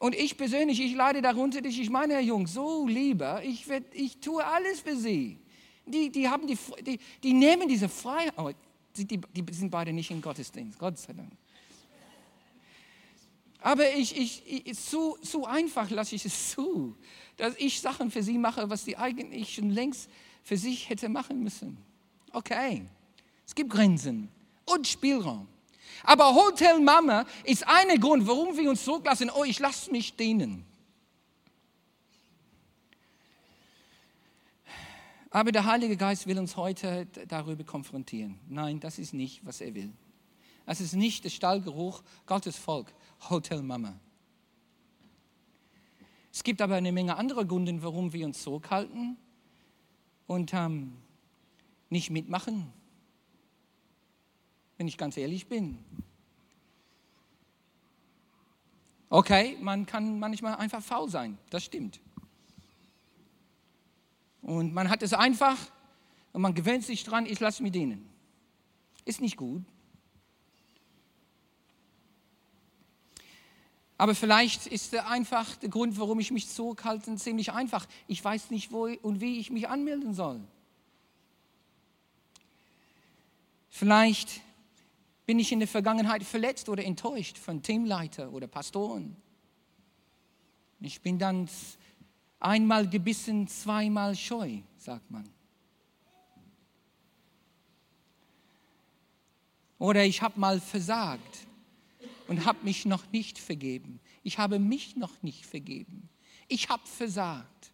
Und 0.00 0.14
ich 0.14 0.34
persönlich, 0.38 0.80
ich 0.80 0.94
leide 0.94 1.20
darunter, 1.20 1.60
dass 1.60 1.74
ich 1.74 1.90
meine 1.90 2.18
Jungs 2.20 2.54
so 2.54 2.88
liebe, 2.88 3.42
ich, 3.44 3.68
werd, 3.68 3.84
ich 3.92 4.16
tue 4.18 4.42
alles 4.42 4.80
für 4.80 4.96
sie. 4.96 5.38
Die, 5.84 6.10
die, 6.10 6.26
haben 6.26 6.46
die, 6.46 6.56
die, 6.82 6.98
die 7.22 7.34
nehmen 7.34 7.68
diese 7.68 7.86
Freiheit. 7.86 8.32
Oh, 8.38 8.50
die, 8.96 9.04
die, 9.04 9.20
die 9.20 9.52
sind 9.52 9.70
beide 9.70 9.92
nicht 9.92 10.10
im 10.10 10.22
Gottesdienst, 10.22 10.78
Gott 10.78 10.98
sei 10.98 11.12
Dank. 11.12 11.30
Aber 13.60 13.94
ich, 13.94 14.16
ich, 14.16 14.66
ich, 14.66 14.78
zu, 14.78 15.18
zu 15.22 15.44
einfach 15.44 15.90
lasse 15.90 16.14
ich 16.16 16.24
es 16.24 16.50
zu, 16.52 16.96
dass 17.36 17.54
ich 17.58 17.78
Sachen 17.78 18.10
für 18.10 18.22
sie 18.22 18.38
mache, 18.38 18.70
was 18.70 18.86
sie 18.86 18.96
eigentlich 18.96 19.54
schon 19.54 19.68
längst 19.68 20.08
für 20.42 20.56
sich 20.56 20.88
hätte 20.88 21.10
machen 21.10 21.42
müssen. 21.42 21.76
Okay, 22.32 22.86
es 23.46 23.54
gibt 23.54 23.68
Grenzen 23.68 24.30
und 24.64 24.88
Spielraum. 24.88 25.46
Aber 26.04 26.34
Hotel 26.34 26.80
Mama 26.80 27.26
ist 27.44 27.66
ein 27.66 28.00
Grund, 28.00 28.26
warum 28.26 28.56
wir 28.56 28.70
uns 28.70 28.84
zurücklassen. 28.84 29.30
Oh, 29.34 29.44
ich 29.44 29.58
lasse 29.58 29.90
mich 29.90 30.16
dienen. 30.16 30.64
Aber 35.30 35.52
der 35.52 35.64
Heilige 35.64 35.96
Geist 35.96 36.26
will 36.26 36.38
uns 36.38 36.56
heute 36.56 37.06
darüber 37.28 37.62
konfrontieren. 37.62 38.40
Nein, 38.48 38.80
das 38.80 38.98
ist 38.98 39.14
nicht, 39.14 39.46
was 39.46 39.60
er 39.60 39.74
will. 39.74 39.92
Das 40.66 40.80
ist 40.80 40.94
nicht 40.94 41.24
der 41.24 41.30
Stallgeruch 41.30 42.02
Gottes 42.26 42.56
Volk, 42.56 42.92
Hotel 43.28 43.62
Mama. 43.62 43.98
Es 46.32 46.42
gibt 46.42 46.60
aber 46.62 46.76
eine 46.76 46.92
Menge 46.92 47.16
anderer 47.16 47.44
Gründe, 47.44 47.82
warum 47.82 48.12
wir 48.12 48.26
uns 48.26 48.42
zurückhalten 48.42 49.16
und 50.26 50.52
ähm, 50.54 50.96
nicht 51.88 52.10
mitmachen 52.10 52.72
wenn 54.80 54.88
ich 54.88 54.96
ganz 54.96 55.18
ehrlich 55.18 55.46
bin. 55.46 55.78
Okay, 59.10 59.58
man 59.60 59.84
kann 59.84 60.18
manchmal 60.18 60.54
einfach 60.54 60.82
faul 60.82 61.10
sein, 61.10 61.36
das 61.50 61.64
stimmt. 61.64 62.00
Und 64.40 64.72
man 64.72 64.88
hat 64.88 65.02
es 65.02 65.12
einfach 65.12 65.58
und 66.32 66.40
man 66.40 66.54
gewöhnt 66.54 66.82
sich 66.82 67.04
dran, 67.04 67.26
ich 67.26 67.40
lasse 67.40 67.62
mich 67.62 67.72
dienen. 67.72 68.08
Ist 69.04 69.20
nicht 69.20 69.36
gut. 69.36 69.62
Aber 73.98 74.14
vielleicht 74.14 74.66
ist 74.66 74.94
der 74.94 75.10
einfach 75.10 75.56
der 75.56 75.68
Grund, 75.68 75.98
warum 75.98 76.20
ich 76.20 76.30
mich 76.30 76.48
zurückhalte, 76.48 77.14
ziemlich 77.16 77.52
einfach. 77.52 77.86
Ich 78.06 78.24
weiß 78.24 78.48
nicht, 78.50 78.72
wo 78.72 78.86
und 78.86 79.20
wie 79.20 79.40
ich 79.40 79.50
mich 79.50 79.68
anmelden 79.68 80.14
soll. 80.14 80.40
Vielleicht 83.68 84.40
bin 85.30 85.38
ich 85.38 85.52
in 85.52 85.60
der 85.60 85.68
Vergangenheit 85.68 86.24
verletzt 86.24 86.68
oder 86.68 86.84
enttäuscht 86.84 87.38
von 87.38 87.62
Teamleiter 87.62 88.32
oder 88.32 88.48
Pastoren. 88.48 89.14
Ich 90.80 91.00
bin 91.02 91.20
dann 91.20 91.48
einmal 92.40 92.88
gebissen, 92.88 93.46
zweimal 93.46 94.16
scheu, 94.16 94.58
sagt 94.76 95.08
man. 95.08 95.30
Oder 99.78 100.04
ich 100.04 100.20
habe 100.20 100.40
mal 100.40 100.60
versagt 100.60 101.46
und 102.26 102.44
habe 102.44 102.58
mich 102.64 102.84
noch 102.84 103.04
nicht 103.12 103.38
vergeben. 103.38 104.00
Ich 104.24 104.36
habe 104.36 104.58
mich 104.58 104.96
noch 104.96 105.22
nicht 105.22 105.46
vergeben. 105.46 106.08
Ich 106.48 106.68
habe 106.70 106.84
versagt. 106.88 107.70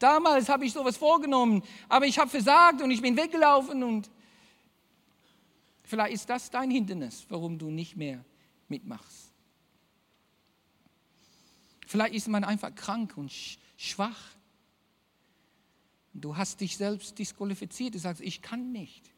Damals 0.00 0.48
habe 0.48 0.64
ich 0.64 0.72
sowas 0.72 0.96
vorgenommen, 0.96 1.62
aber 1.88 2.06
ich 2.06 2.18
habe 2.18 2.28
versagt 2.28 2.82
und 2.82 2.90
ich 2.90 3.02
bin 3.02 3.16
weggelaufen 3.16 3.84
und 3.84 4.10
vielleicht 5.90 6.14
ist 6.14 6.30
das 6.30 6.50
dein 6.50 6.70
Hindernis, 6.70 7.26
warum 7.28 7.58
du 7.58 7.70
nicht 7.70 7.96
mehr 7.96 8.24
mitmachst. 8.68 9.32
Vielleicht 11.86 12.14
ist 12.14 12.28
man 12.28 12.44
einfach 12.44 12.72
krank 12.74 13.16
und 13.16 13.32
schwach. 13.76 14.36
Du 16.14 16.36
hast 16.36 16.60
dich 16.60 16.76
selbst 16.76 17.18
disqualifiziert. 17.18 17.94
Du 17.94 17.98
sagst, 17.98 18.22
ich 18.22 18.40
kann 18.40 18.70
nicht. 18.70 19.10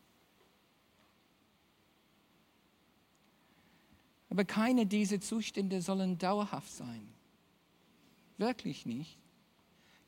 Aber 4.30 4.46
keine 4.46 4.87
dieser 4.87 5.20
Zustände 5.20 5.82
sollen 5.82 6.16
dauerhaft 6.16 6.72
sein. 6.72 7.06
Wirklich 8.38 8.87
nicht. 8.87 9.18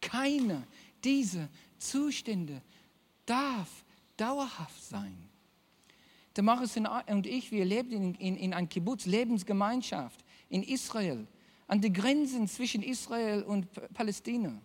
Keiner 0.00 0.66
dieser 1.04 1.50
Zustände 1.76 2.62
darf 3.26 3.84
dauerhaft 4.16 4.82
sein. 4.82 5.28
Der 6.36 6.42
Maris 6.42 6.76
und 6.76 7.26
ich, 7.26 7.52
wir 7.52 7.64
leben 7.64 7.92
in, 7.92 8.14
in, 8.14 8.36
in 8.36 8.54
einer 8.54 8.66
Kibbutz, 8.66 9.06
Lebensgemeinschaft 9.06 10.24
in 10.48 10.62
Israel, 10.62 11.26
an 11.68 11.80
den 11.80 11.92
Grenzen 11.92 12.48
zwischen 12.48 12.82
Israel 12.82 13.42
und 13.42 13.68
Palästina. 13.94 14.60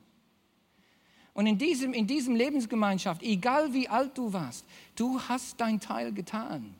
Und 1.34 1.46
in 1.46 1.58
diesem, 1.58 1.94
in 1.94 2.08
diesem 2.08 2.36
Lebensgemeinschaft, 2.36 3.24
egal 3.24 3.72
wie 3.74 3.88
alt 3.88 4.18
du 4.18 4.34
warst, 4.34 4.66
du 4.96 5.22
hast 5.22 5.62
dein 5.62 5.80
Teil 5.80 6.12
getan. 6.12 6.76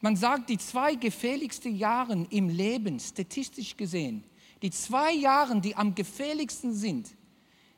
Man 0.00 0.14
sagt, 0.14 0.50
die 0.50 0.58
zwei 0.58 0.94
gefährlichsten 0.94 1.74
Jahre 1.74 2.26
im 2.30 2.48
Leben, 2.48 3.00
statistisch 3.00 3.76
gesehen, 3.76 4.22
die 4.62 4.70
zwei 4.70 5.12
Jahre, 5.12 5.60
die 5.60 5.74
am 5.74 5.94
gefährlichsten 5.94 6.74
sind, 6.74 7.10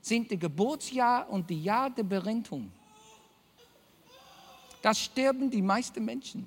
sind 0.01 0.31
das 0.31 0.39
Geburtsjahr 0.39 1.29
und 1.31 1.49
die 1.49 1.63
Jahr 1.63 1.91
der 1.91 2.03
Berentung. 2.03 2.71
Da 4.83 4.95
sterben 4.95 5.51
die 5.51 5.63
meisten 5.63 6.05
Menschen. 6.05 6.47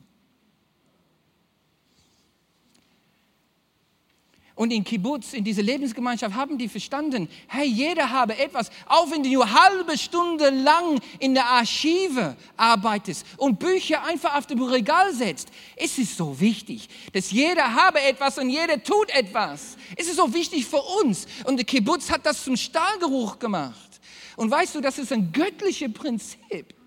Und 4.62 4.70
in 4.70 4.84
Kibbutz, 4.84 5.34
in 5.34 5.44
dieser 5.44 5.64
Lebensgemeinschaft, 5.64 6.36
haben 6.36 6.56
die 6.56 6.70
verstanden, 6.70 7.28
hey, 7.48 7.66
jeder 7.66 8.12
habe 8.12 8.38
etwas, 8.38 8.70
auch 8.86 9.10
wenn 9.10 9.24
du 9.24 9.30
nur 9.30 9.52
halbe 9.52 9.98
Stunde 9.98 10.52
lang 10.52 11.02
in 11.18 11.34
der 11.34 11.48
Archive 11.48 12.36
arbeitest 12.58 13.26
und 13.38 13.58
Bücher 13.58 14.04
einfach 14.04 14.36
auf 14.36 14.46
dem 14.46 14.62
Regal 14.62 15.16
setzt. 15.16 15.50
Es 15.76 15.98
ist 15.98 16.16
so 16.16 16.40
wichtig, 16.40 16.90
dass 17.12 17.32
jeder 17.32 17.74
habe 17.74 18.02
etwas 18.02 18.38
und 18.38 18.50
jeder 18.50 18.84
tut 18.84 19.10
etwas. 19.16 19.78
Es 19.96 20.08
ist 20.08 20.18
so 20.18 20.32
wichtig 20.32 20.68
für 20.68 20.84
uns. 21.02 21.26
Und 21.46 21.58
der 21.58 21.66
Kibbutz 21.66 22.12
hat 22.12 22.24
das 22.26 22.44
zum 22.44 22.56
Stahlgeruch 22.56 23.40
gemacht. 23.40 24.00
Und 24.36 24.52
weißt 24.52 24.76
du, 24.76 24.82
das 24.82 25.00
ist 25.00 25.12
ein 25.12 25.32
göttliches 25.32 25.92
Prinzip. 25.92 26.81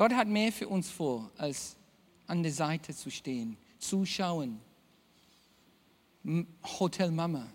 Gott 0.00 0.14
hat 0.14 0.28
mehr 0.28 0.50
für 0.50 0.66
uns 0.66 0.88
vor, 0.88 1.30
als 1.36 1.76
an 2.26 2.42
der 2.42 2.52
Seite 2.52 2.94
zu 2.96 3.10
stehen, 3.10 3.58
zuschauen. 3.78 4.58
Hotel 6.78 7.10
Mama. 7.10 7.46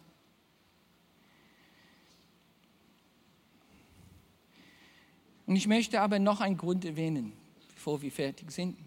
Und 5.48 5.56
ich 5.56 5.66
möchte 5.66 6.00
aber 6.00 6.20
noch 6.20 6.40
einen 6.40 6.56
Grund 6.56 6.86
erwähnen, 6.86 7.34
bevor 7.74 8.04
wir 8.04 8.12
fertig 8.12 8.52
sind. 8.52 8.78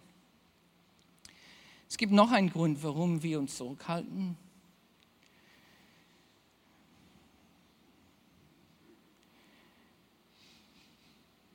Es 1.88 1.96
gibt 1.96 2.12
noch 2.12 2.30
einen 2.30 2.50
Grund, 2.50 2.80
warum 2.84 3.24
wir 3.24 3.40
uns 3.40 3.56
zurückhalten. 3.56 4.36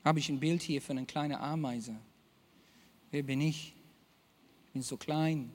Habe 0.04 0.20
ich 0.20 0.30
ein 0.30 0.40
Bild 0.40 0.62
hier 0.62 0.82
von 0.82 0.98
einer 0.98 1.08
kleinen 1.08 1.36
Ameise. 1.36 1.96
Wer 3.12 3.24
bin 3.24 3.42
ich? 3.42 3.74
Ich 4.68 4.74
bin 4.74 4.82
so 4.82 4.98
klein, 4.98 5.52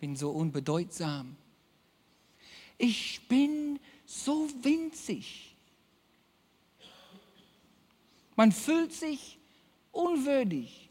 bin 0.00 0.16
so 0.16 0.30
unbedeutsam. 0.30 1.36
Ich 2.78 3.20
bin 3.28 3.78
so 4.04 4.48
winzig. 4.62 5.54
Man 8.34 8.52
fühlt 8.52 8.92
sich 8.92 9.38
unwürdig, 9.92 10.90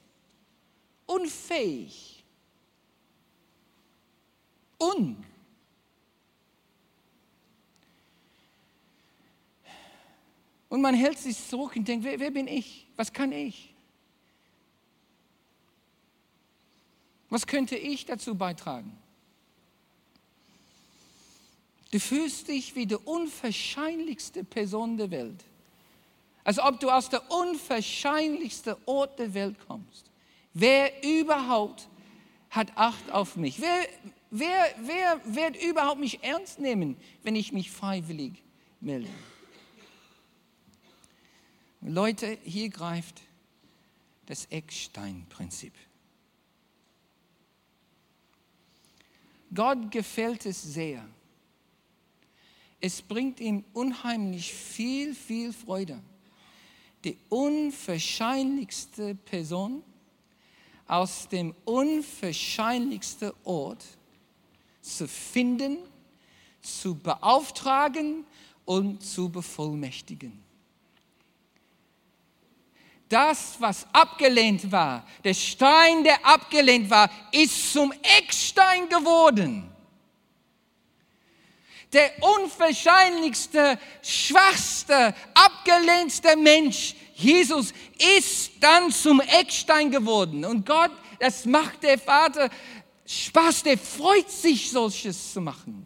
unfähig, 1.05 2.23
un. 4.79 5.23
Und 10.75 10.81
man 10.81 10.93
hält 10.93 11.17
sich 11.17 11.37
zurück 11.47 11.77
und 11.77 11.87
denkt, 11.87 12.03
wer, 12.03 12.19
wer 12.19 12.31
bin 12.31 12.49
ich? 12.49 12.85
Was 12.97 13.13
kann 13.13 13.31
ich? 13.31 13.73
Was 17.29 17.47
könnte 17.47 17.77
ich 17.77 18.05
dazu 18.05 18.35
beitragen? 18.35 18.91
Du 21.91 21.99
fühlst 22.01 22.49
dich 22.49 22.75
wie 22.75 22.85
die 22.85 22.97
unwahrscheinlichste 22.97 24.43
Person 24.43 24.97
der 24.97 25.11
Welt. 25.11 25.45
Als 26.43 26.59
ob 26.59 26.77
du 26.81 26.89
aus 26.89 27.07
der 27.07 27.21
unwahrscheinlichsten 27.31 28.75
Ort 28.85 29.17
der 29.17 29.33
Welt 29.33 29.55
kommst. 29.69 30.11
Wer 30.53 30.91
überhaupt 31.05 31.87
hat 32.49 32.73
Acht 32.75 33.13
auf 33.13 33.37
mich? 33.37 33.61
Wer, 33.61 33.87
wer, 34.29 34.75
wer 34.81 35.21
wird 35.23 35.55
überhaupt 35.63 36.01
mich 36.01 36.21
ernst 36.21 36.59
nehmen, 36.59 36.97
wenn 37.23 37.37
ich 37.37 37.53
mich 37.53 37.71
freiwillig 37.71 38.43
melde? 38.81 39.07
Leute, 41.87 42.39
hier 42.43 42.69
greift 42.69 43.21
das 44.25 44.45
Eckstein-Prinzip. 44.45 45.73
Gott 49.53 49.91
gefällt 49.91 50.47
es 50.47 50.63
sehr. 50.63 51.07
Es 52.81 53.03
bringt 53.03 53.39
ihm 53.39 53.63
unheimlich 53.73 54.51
viel, 54.51 55.13
viel 55.13 55.53
Freude. 55.53 56.01
Die 57.03 57.19
unwahrscheinlichste 57.29 59.13
Person 59.13 59.83
aus 60.87 61.27
dem 61.27 61.53
unwahrscheinlichsten 61.65 63.31
Ort 63.43 63.85
zu 64.81 65.07
finden, 65.07 65.77
zu 66.63 66.95
beauftragen 66.95 68.25
und 68.65 69.03
zu 69.03 69.29
bevollmächtigen 69.29 70.44
das, 73.09 73.55
was 73.59 73.85
abgelehnt 73.93 74.71
war, 74.71 75.05
der 75.23 75.33
Stein, 75.33 76.03
der 76.03 76.25
abgelehnt 76.25 76.89
war, 76.89 77.09
ist 77.31 77.73
zum 77.73 77.93
Eckstein 78.17 78.89
geworden. 78.89 79.71
Der 81.93 82.11
unwahrscheinlichste, 82.21 83.79
schwachste, 84.01 85.15
abgelehnte 85.33 86.35
Mensch, 86.35 86.95
Jesus, 87.13 87.73
ist 88.19 88.51
dann 88.59 88.91
zum 88.91 89.21
Eckstein 89.21 89.89
geworden. 89.89 90.43
Und 90.43 90.65
Gott, 90.65 90.91
das 91.19 91.45
macht 91.45 91.83
der 91.83 91.97
Vater 91.97 92.49
Spaß, 93.05 93.63
der 93.63 93.77
freut 93.77 94.29
sich, 94.29 94.71
solches 94.71 95.33
zu 95.33 95.39
machen. 95.39 95.84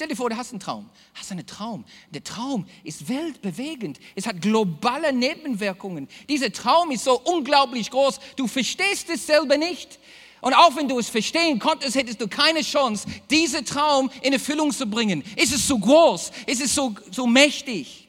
Stell 0.00 0.08
dir 0.08 0.16
vor, 0.16 0.30
du 0.30 0.36
hast 0.38 0.52
einen 0.52 0.60
Traum. 0.60 0.88
Hast 1.12 1.30
einen 1.30 1.44
Traum. 1.44 1.84
Der 2.08 2.24
Traum 2.24 2.66
ist 2.84 3.06
weltbewegend. 3.06 4.00
Es 4.14 4.26
hat 4.26 4.40
globale 4.40 5.12
Nebenwirkungen. 5.12 6.08
Dieser 6.26 6.50
Traum 6.50 6.90
ist 6.90 7.04
so 7.04 7.20
unglaublich 7.20 7.90
groß. 7.90 8.18
Du 8.34 8.46
verstehst 8.46 9.10
es 9.10 9.26
selber 9.26 9.58
nicht. 9.58 9.98
Und 10.40 10.54
auch 10.54 10.74
wenn 10.74 10.88
du 10.88 10.98
es 10.98 11.10
verstehen 11.10 11.58
konntest, 11.58 11.96
hättest 11.96 12.18
du 12.18 12.28
keine 12.28 12.62
Chance, 12.62 13.06
diesen 13.30 13.62
Traum 13.66 14.10
in 14.22 14.32
Erfüllung 14.32 14.72
zu 14.72 14.86
bringen. 14.86 15.22
Es 15.36 15.52
ist 15.52 15.68
so 15.68 15.78
groß, 15.78 16.32
es 16.46 16.60
ist 16.60 16.74
so, 16.74 16.94
so 17.10 17.26
mächtig. 17.26 18.08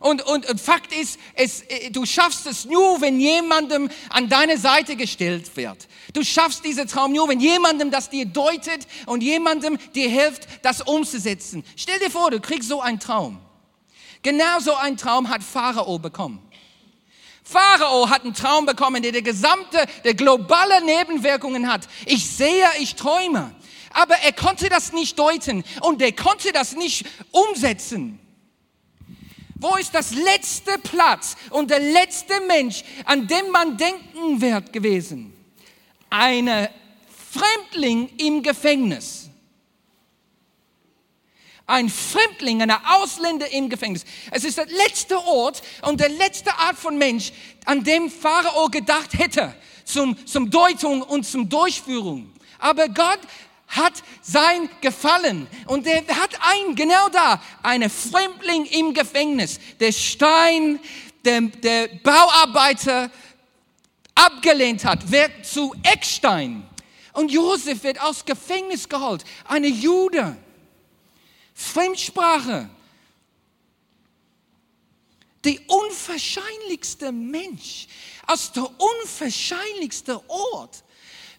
Und, 0.00 0.22
und, 0.22 0.48
und 0.48 0.60
Fakt 0.60 0.92
ist, 0.92 1.18
es, 1.34 1.62
äh, 1.62 1.90
du 1.90 2.04
schaffst 2.04 2.46
es 2.46 2.64
nur, 2.64 3.00
wenn 3.00 3.18
jemandem 3.18 3.88
an 4.10 4.28
deine 4.28 4.58
Seite 4.58 4.96
gestellt 4.96 5.56
wird. 5.56 5.88
Du 6.12 6.22
schaffst 6.22 6.64
diesen 6.64 6.86
Traum 6.86 7.12
nur, 7.12 7.28
wenn 7.28 7.40
jemandem 7.40 7.90
das 7.90 8.10
dir 8.10 8.26
deutet 8.26 8.86
und 9.06 9.22
jemandem 9.22 9.78
dir 9.94 10.08
hilft, 10.08 10.46
das 10.62 10.82
umzusetzen. 10.82 11.64
Stell 11.76 11.98
dir 11.98 12.10
vor, 12.10 12.30
du 12.30 12.40
kriegst 12.40 12.68
so 12.68 12.80
einen 12.80 13.00
Traum. 13.00 13.38
Genau 14.22 14.60
so 14.60 14.74
einen 14.74 14.96
Traum 14.96 15.28
hat 15.28 15.42
Pharao 15.42 15.98
bekommen. 15.98 16.42
Pharao 17.44 18.10
hat 18.10 18.24
einen 18.24 18.34
Traum 18.34 18.66
bekommen, 18.66 19.02
der 19.02 19.12
der 19.12 19.22
gesamte, 19.22 19.86
der 20.04 20.14
globale 20.14 20.84
Nebenwirkungen 20.84 21.70
hat. 21.70 21.88
Ich 22.04 22.28
sehe, 22.28 22.66
ich 22.80 22.96
träume. 22.96 23.54
Aber 23.92 24.16
er 24.16 24.32
konnte 24.32 24.68
das 24.68 24.92
nicht 24.92 25.18
deuten 25.18 25.64
und 25.80 26.02
er 26.02 26.12
konnte 26.12 26.52
das 26.52 26.74
nicht 26.74 27.06
umsetzen. 27.30 28.18
Wo 29.58 29.76
ist 29.76 29.94
das 29.94 30.14
letzte 30.14 30.78
Platz 30.78 31.36
und 31.50 31.70
der 31.70 31.80
letzte 31.80 32.40
Mensch, 32.46 32.84
an 33.04 33.26
dem 33.26 33.50
man 33.50 33.76
denken 33.76 34.40
wird 34.40 34.72
gewesen? 34.72 35.32
Eine 36.10 36.70
Fremdling 37.30 38.10
im 38.18 38.42
Gefängnis 38.42 39.26
ein 41.66 41.88
Fremdling, 41.88 42.62
eine 42.62 42.78
Ausländer 42.96 43.50
im 43.52 43.68
Gefängnis. 43.68 44.04
Es 44.30 44.44
ist 44.44 44.56
der 44.56 44.66
letzte 44.66 45.18
Ort 45.18 45.62
und 45.82 46.00
der 46.00 46.08
letzte 46.08 46.54
Art 46.56 46.78
von 46.78 46.96
Mensch, 46.96 47.32
an 47.64 47.82
dem 47.82 48.10
Pharao 48.10 48.68
gedacht 48.68 49.18
hätte, 49.18 49.54
zum, 49.84 50.16
zum 50.26 50.50
Deutung 50.50 51.02
und 51.02 51.26
zum 51.26 51.48
Durchführung. 51.48 52.32
Aber 52.58 52.88
Gott 52.88 53.18
hat 53.68 54.02
sein 54.22 54.68
Gefallen 54.80 55.46
und 55.66 55.86
er 55.86 56.06
hat 56.06 56.38
einen, 56.40 56.74
genau 56.74 57.08
da, 57.08 57.42
eine 57.62 57.90
Fremdling 57.90 58.64
im 58.66 58.94
Gefängnis. 58.94 59.58
Der 59.80 59.92
Stein, 59.92 60.78
der, 61.24 61.40
der 61.42 61.88
Bauarbeiter 62.02 63.10
abgelehnt 64.14 64.84
hat, 64.84 65.10
wird 65.10 65.44
zu 65.44 65.74
Eckstein. 65.82 66.68
Und 67.12 67.30
Josef 67.30 67.82
wird 67.82 68.00
aus 68.00 68.24
Gefängnis 68.24 68.88
geholt, 68.88 69.24
eine 69.44 69.68
Jude. 69.68 70.36
Fremdsprache. 71.54 72.68
Der 75.42 75.54
unwahrscheinlichste 75.68 77.12
Mensch 77.12 77.86
aus 78.26 78.52
der 78.52 78.68
unwahrscheinlichste 78.78 80.20
Ort 80.28 80.82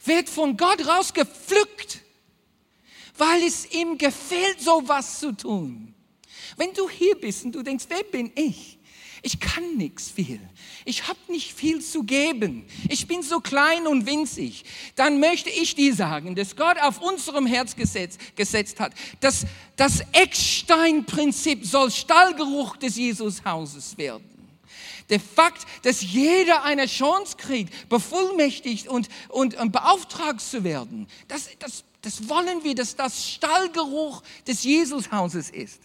wird 0.05 0.29
von 0.29 0.57
Gott 0.57 0.87
rausgepflückt, 0.87 1.99
weil 3.17 3.43
es 3.43 3.71
ihm 3.71 3.97
gefällt, 3.97 4.61
so 4.61 4.83
was 4.85 5.19
zu 5.19 5.31
tun. 5.31 5.93
Wenn 6.55 6.73
du 6.73 6.89
hier 6.89 7.15
bist 7.15 7.45
und 7.45 7.53
du 7.53 7.63
denkst, 7.63 7.85
wer 7.89 8.03
bin 8.03 8.31
ich? 8.35 8.77
Ich 9.23 9.39
kann 9.39 9.75
nichts 9.77 10.09
viel. 10.09 10.39
Ich 10.85 11.07
habe 11.07 11.19
nicht 11.27 11.53
viel 11.53 11.81
zu 11.81 12.03
geben. 12.03 12.65
Ich 12.87 13.07
bin 13.07 13.23
so 13.23 13.39
klein 13.39 13.87
und 13.87 14.05
winzig. 14.05 14.63
Dann 14.95 15.19
möchte 15.19 15.49
ich 15.49 15.75
dir 15.75 15.93
sagen, 15.93 16.35
dass 16.35 16.55
Gott 16.55 16.79
auf 16.79 17.01
unserem 17.01 17.45
Herz 17.45 17.75
gesetzt, 17.75 18.19
gesetzt 18.35 18.79
hat, 18.79 18.93
dass 19.19 19.45
das 19.75 20.01
Ecksteinprinzip 20.11 21.65
soll 21.65 21.91
Stallgeruch 21.91 22.77
des 22.77 22.95
Jesushauses 22.95 23.97
werden. 23.97 24.37
Der 25.09 25.19
Fakt, 25.19 25.65
dass 25.83 26.01
jeder 26.01 26.63
eine 26.63 26.85
Chance 26.85 27.37
kriegt, 27.37 27.89
bevollmächtigt 27.89 28.87
und, 28.87 29.07
und, 29.29 29.55
und 29.55 29.71
beauftragt 29.71 30.41
zu 30.41 30.63
werden, 30.63 31.07
das, 31.27 31.49
das, 31.59 31.85
das 32.01 32.27
wollen 32.29 32.63
wir, 32.63 32.75
dass 32.75 32.95
das 32.95 33.27
Stallgeruch 33.27 34.21
des 34.45 34.63
Jesushauses 34.63 35.49
ist. 35.49 35.81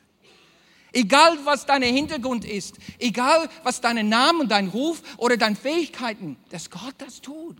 Egal 0.93 1.39
was 1.45 1.65
dein 1.65 1.83
Hintergrund 1.83 2.45
ist, 2.45 2.77
egal 2.99 3.49
was 3.63 3.81
dein 3.81 4.09
Name 4.09 4.47
dein 4.47 4.69
Ruf 4.69 5.03
oder 5.17 5.39
deine 5.39 5.57
Fähigkeiten, 5.57 6.37
dass 6.51 6.69
Gott 6.69 6.95
das 6.99 7.21
tut. 7.21 7.57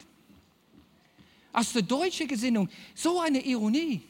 Aus 1.53 1.73
der 1.73 1.83
deutschen 1.83 2.29
Gesinnung, 2.29 2.69
so 2.95 3.21
eine 3.21 3.41
Ironie. 3.45 4.03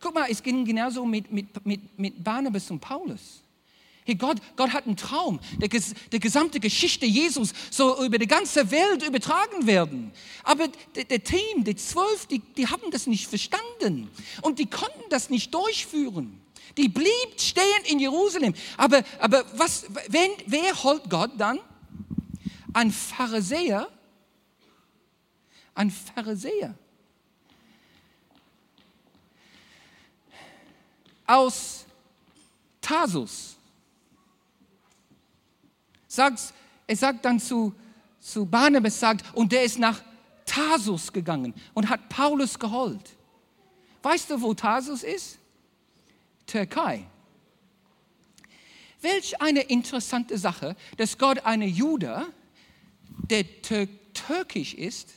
Guck 0.00 0.14
mal, 0.14 0.26
es 0.30 0.42
ging 0.42 0.64
genauso 0.64 1.06
mit, 1.06 1.30
mit, 1.30 1.64
mit, 1.64 1.98
mit 1.98 2.24
Barnabas 2.24 2.70
und 2.70 2.80
Paulus. 2.80 3.41
Hey, 4.04 4.16
Gott, 4.16 4.38
Gott 4.56 4.72
hat 4.72 4.86
einen 4.86 4.96
Traum, 4.96 5.38
der, 5.58 5.68
der 5.68 6.18
gesamte 6.18 6.58
Geschichte 6.58 7.06
Jesus 7.06 7.52
so 7.70 8.04
über 8.04 8.18
die 8.18 8.26
ganze 8.26 8.68
Welt 8.72 9.06
übertragen 9.06 9.66
werden. 9.66 10.10
Aber 10.42 10.66
der, 10.96 11.04
der 11.04 11.22
Team, 11.22 11.62
die 11.62 11.76
zwölf, 11.76 12.26
die, 12.26 12.40
die 12.40 12.66
haben 12.66 12.90
das 12.90 13.06
nicht 13.06 13.28
verstanden 13.28 14.10
und 14.42 14.58
die 14.58 14.66
konnten 14.66 15.08
das 15.08 15.30
nicht 15.30 15.54
durchführen. 15.54 16.40
Die 16.76 16.88
blieb 16.88 17.38
stehen 17.38 17.84
in 17.84 18.00
Jerusalem. 18.00 18.54
Aber, 18.76 19.04
aber 19.20 19.44
was, 19.56 19.86
wenn, 20.08 20.30
wer 20.46 20.82
holt 20.82 21.08
Gott 21.08 21.32
dann? 21.38 21.60
Ein 22.72 22.90
Pharisäer? 22.90 23.88
Ein 25.74 25.90
Pharisäer. 25.90 26.74
Aus 31.24 31.84
Tarsus 32.80 33.56
sagt, 36.14 36.52
er 36.86 36.96
sagt 36.96 37.24
dann 37.24 37.40
zu, 37.40 37.74
zu 38.20 38.44
Barnabas, 38.46 39.00
sagt, 39.00 39.24
und 39.34 39.52
der 39.52 39.64
ist 39.64 39.78
nach 39.78 40.02
Tarsus 40.44 41.12
gegangen 41.12 41.54
und 41.74 41.88
hat 41.88 42.08
Paulus 42.08 42.58
geholt. 42.58 43.16
Weißt 44.02 44.30
du, 44.30 44.40
wo 44.40 44.52
Tarsus 44.52 45.02
ist? 45.02 45.38
Türkei. 46.46 47.06
Welch 49.00 49.40
eine 49.40 49.60
interessante 49.62 50.36
Sache, 50.36 50.76
dass 50.96 51.16
Gott 51.16 51.44
eine 51.46 51.66
Jude, 51.66 52.26
der 53.30 53.62
tür 53.62 53.88
türkisch 54.12 54.74
ist, 54.74 55.08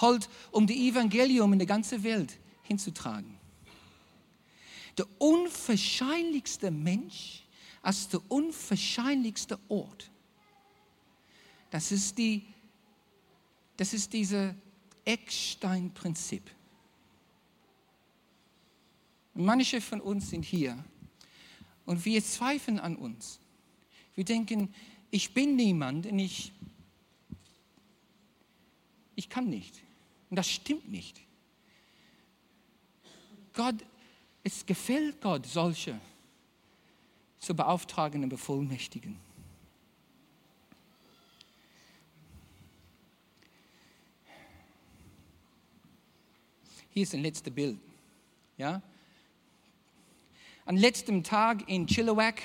holt, 0.00 0.28
um 0.50 0.66
die 0.66 0.88
Evangelium 0.88 1.52
in 1.52 1.58
die 1.58 1.66
ganze 1.66 2.02
Welt 2.02 2.38
hinzutragen. 2.62 3.38
Der 4.96 5.06
unwahrscheinlichste 5.18 6.70
Mensch 6.70 7.44
als 7.88 8.06
der 8.06 8.20
unwahrscheinlichste 8.30 9.58
Ort. 9.70 10.10
Das 11.70 11.90
ist, 11.90 12.18
die, 12.18 12.44
das 13.78 13.94
ist 13.94 14.12
dieses 14.12 14.52
Eckstein-Prinzip. 15.06 16.50
Manche 19.32 19.80
von 19.80 20.02
uns 20.02 20.28
sind 20.28 20.44
hier 20.44 20.84
und 21.86 22.04
wir 22.04 22.22
zweifeln 22.22 22.78
an 22.78 22.94
uns. 22.94 23.40
Wir 24.14 24.24
denken, 24.24 24.74
ich 25.10 25.32
bin 25.32 25.56
niemand 25.56 26.04
und 26.04 26.18
ich, 26.18 26.52
ich 29.14 29.30
kann 29.30 29.48
nicht. 29.48 29.80
Und 30.28 30.36
das 30.36 30.50
stimmt 30.50 30.90
nicht. 30.90 31.22
Gott, 33.54 33.76
es 34.44 34.66
gefällt 34.66 35.22
Gott 35.22 35.46
solche 35.46 35.98
zu 37.48 37.54
beauftragen 37.54 38.28
bevollmächtigen. 38.28 39.16
Hier 46.90 47.04
ist 47.04 47.14
ein 47.14 47.22
letztes 47.22 47.54
Bild. 47.54 47.78
Ja? 48.58 48.82
Am 50.66 50.76
letzten 50.76 51.24
Tag 51.24 51.66
in 51.70 51.86
Chilliwack 51.86 52.42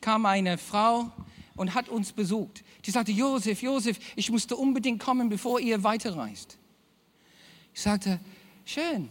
kam 0.00 0.24
eine 0.24 0.56
Frau 0.56 1.12
und 1.56 1.74
hat 1.74 1.90
uns 1.90 2.10
besucht. 2.12 2.64
Die 2.86 2.92
sagte, 2.92 3.12
Josef, 3.12 3.60
Josef, 3.60 3.98
ich 4.16 4.30
musste 4.30 4.56
unbedingt 4.56 5.02
kommen, 5.02 5.28
bevor 5.28 5.60
ihr 5.60 5.84
weiterreist. 5.84 6.56
Ich 7.74 7.82
sagte, 7.82 8.18
schön. 8.64 9.10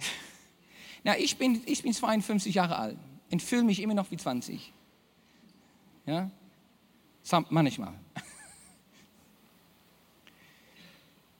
Na, 1.04 1.16
ich 1.16 1.36
bin, 1.36 1.62
ich 1.66 1.84
bin 1.84 1.92
52 1.92 2.56
Jahre 2.56 2.78
alt 2.78 2.98
und 3.30 3.42
fühle 3.42 3.64
mich 3.64 3.80
immer 3.82 3.94
noch 3.94 4.10
wie 4.10 4.16
20. 4.16 4.72
Ja? 6.06 6.30
Manchmal. 7.50 7.94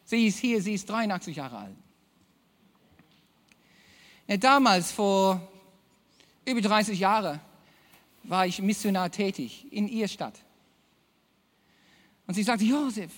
Sie 0.04 0.26
ist 0.26 0.38
hier, 0.38 0.62
sie 0.62 0.72
ist 0.74 0.88
83 0.88 1.36
Jahre 1.36 1.58
alt. 1.58 1.76
Damals, 4.42 4.90
vor 4.90 5.46
über 6.46 6.62
30 6.62 6.98
Jahren, 6.98 7.40
war 8.22 8.46
ich 8.46 8.60
Missionar 8.60 9.10
tätig 9.10 9.66
in 9.70 9.86
ihr 9.86 10.08
Stadt. 10.08 10.42
Und 12.26 12.34
sie 12.34 12.42
sagte, 12.42 12.64
Josef, 12.64 13.10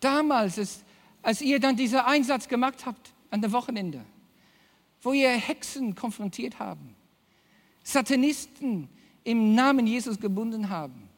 damals, 0.00 0.84
als 1.22 1.40
ihr 1.40 1.60
dann 1.60 1.76
diesen 1.76 2.00
Einsatz 2.00 2.48
gemacht 2.48 2.84
habt 2.86 3.12
an 3.30 3.40
der 3.40 3.52
Wochenende, 3.52 4.04
wo 5.02 5.12
ihr 5.12 5.30
Hexen 5.30 5.94
konfrontiert 5.94 6.58
haben, 6.58 6.94
Satanisten 7.84 8.88
im 9.22 9.54
Namen 9.54 9.86
Jesus 9.86 10.18
gebunden 10.18 10.68
haben. 10.68 11.08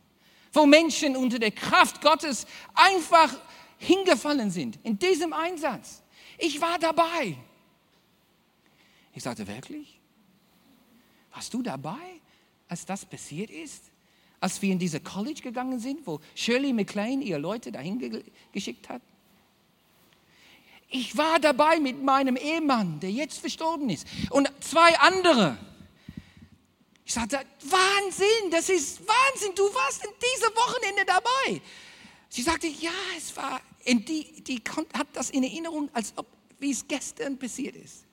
wo 0.57 0.65
Menschen 0.65 1.17
unter 1.17 1.39
der 1.39 1.51
Kraft 1.51 2.01
Gottes 2.01 2.47
einfach 2.75 3.35
hingefallen 3.79 4.51
sind, 4.51 4.79
in 4.83 4.99
diesem 4.99 5.35
Einsatz. 5.35 6.03
Ich 6.39 6.61
war 6.61 6.79
dabei. 6.79 7.37
Ich 9.15 9.23
sagte, 9.23 9.47
wirklich? 9.47 10.01
Warst 11.33 11.53
du 11.53 11.63
dabei, 11.63 12.21
als 12.69 12.87
das 12.87 13.05
passiert 13.05 13.51
ist? 13.51 13.85
Als 14.41 14.61
wir 14.63 14.73
in 14.73 14.79
diese 14.79 15.01
College 15.01 15.41
gegangen 15.43 15.79
sind, 15.79 16.07
wo 16.07 16.21
Shirley 16.35 16.73
McLean 16.73 17.21
ihre 17.21 17.39
Leute 17.39 17.71
dahin 17.71 18.25
geschickt 18.53 18.89
hat? 18.89 19.03
Ich 20.89 21.17
war 21.19 21.39
dabei 21.39 21.81
mit 21.81 22.03
meinem 22.03 22.37
Ehemann, 22.37 23.01
der 23.01 23.11
jetzt 23.11 23.39
verstorben 23.41 23.91
ist, 23.91 24.07
und 24.31 24.51
zwei 24.61 24.99
andere. 25.01 25.59
Ich 27.07 27.15
sagte, 27.15 27.39
Wahnsinn, 27.63 28.51
das 28.51 28.69
ist 28.69 29.01
Wahnsinn, 29.07 29.55
du 29.55 29.63
warst 29.73 30.05
in 30.05 30.11
diesem 30.11 30.53
Wochenende 30.57 31.05
dabei. 31.05 31.63
Sie 32.29 32.43
sagte, 32.43 32.67
ja, 32.67 32.91
es 33.17 33.35
war, 33.37 33.61
die, 33.87 34.43
die 34.43 34.61
hat 34.93 35.07
das 35.13 35.31
in 35.31 35.45
Erinnerung, 35.45 35.89
als 35.93 36.13
ob, 36.17 36.27
wie 36.59 36.73
es 36.73 36.87
gestern 36.87 37.39
passiert 37.39 37.77
ist. 37.77 38.05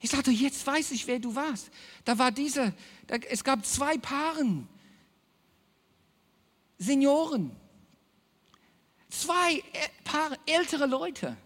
Ich 0.00 0.10
sagte, 0.10 0.30
jetzt 0.30 0.64
weiß 0.64 0.92
ich, 0.92 1.08
wer 1.08 1.18
du 1.18 1.34
warst. 1.34 1.70
Da 2.04 2.16
war 2.16 2.30
diese, 2.30 2.72
da, 3.08 3.16
es 3.16 3.42
gab 3.42 3.66
zwei 3.66 3.98
Paaren, 3.98 4.68
Senioren, 6.78 7.50
zwei 9.10 9.60
Paare 10.04 10.38
ältere 10.46 10.86
Leute 10.86 11.36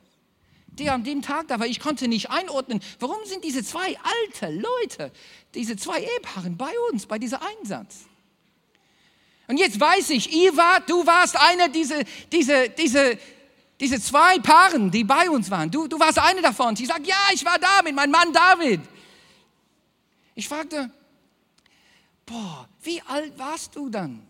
die 0.79 0.91
an 0.91 1.05
dem 1.05 1.23
Tag 1.23 1.49
da 1.49 1.59
war. 1.59 1.67
Ich 1.67 1.81
konnte 1.81 2.09
nicht 2.09 2.31
einordnen, 2.31 2.81
warum 3.01 3.19
sind 3.25 3.45
diese 3.45 3.65
zwei 3.65 3.97
alte 3.99 4.51
Leute, 4.51 5.13
diese 5.59 5.77
zwei 5.77 6.01
Ehepaare 6.01 6.51
bei 6.51 6.73
uns, 6.89 7.05
bei 7.05 7.19
diesem 7.19 7.41
Einsatz. 7.43 8.07
Und 9.49 9.57
jetzt 9.57 9.81
weiß 9.81 10.11
ich, 10.11 10.33
ihr 10.33 10.57
wart, 10.57 10.89
du 10.89 11.05
warst 11.05 11.37
einer 11.37 11.69
dieser, 11.69 12.05
diese, 12.31 12.69
diese, 12.69 13.19
diese 13.81 14.01
zwei 14.01 14.39
Paaren, 14.39 14.93
die 14.93 15.03
bei 15.03 15.29
uns 15.29 15.51
waren. 15.51 15.69
Du, 15.69 15.89
du 15.89 15.99
warst 15.99 16.21
eine 16.21 16.43
davon. 16.43 16.77
Sie 16.77 16.87
sagt, 16.87 17.05
ja, 17.09 17.17
ich 17.35 17.45
war 17.45 17.59
da 17.59 17.83
mit 17.83 17.93
meinem 17.93 18.13
Mann 18.13 18.33
David. 18.33 18.81
Ich 20.37 20.47
fragte, 20.47 20.93
boah, 22.25 22.69
wie 22.83 23.03
alt 23.03 23.37
warst 23.37 23.75
du 23.75 23.89
dann? 23.89 24.25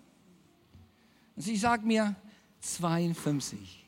Und 1.37 1.43
sie 1.43 1.59
sagt 1.59 1.85
mir, 1.85 2.17
52. 2.63 3.85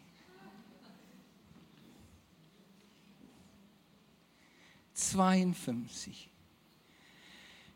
52. 4.92 6.29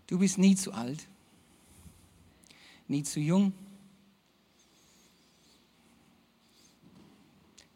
Du 0.06 0.18
bist 0.18 0.38
nie 0.38 0.54
zu 0.54 0.72
alt, 0.72 1.08
nie 2.88 3.02
zu 3.02 3.20
jung. 3.20 3.52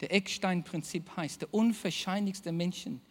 Der 0.01 0.13
Eckstein-Prinzip 0.13 1.17
heißt, 1.17 1.41
der 1.41 1.53
unwahrscheinlichste 1.53 2.51
Menschen 2.51 3.01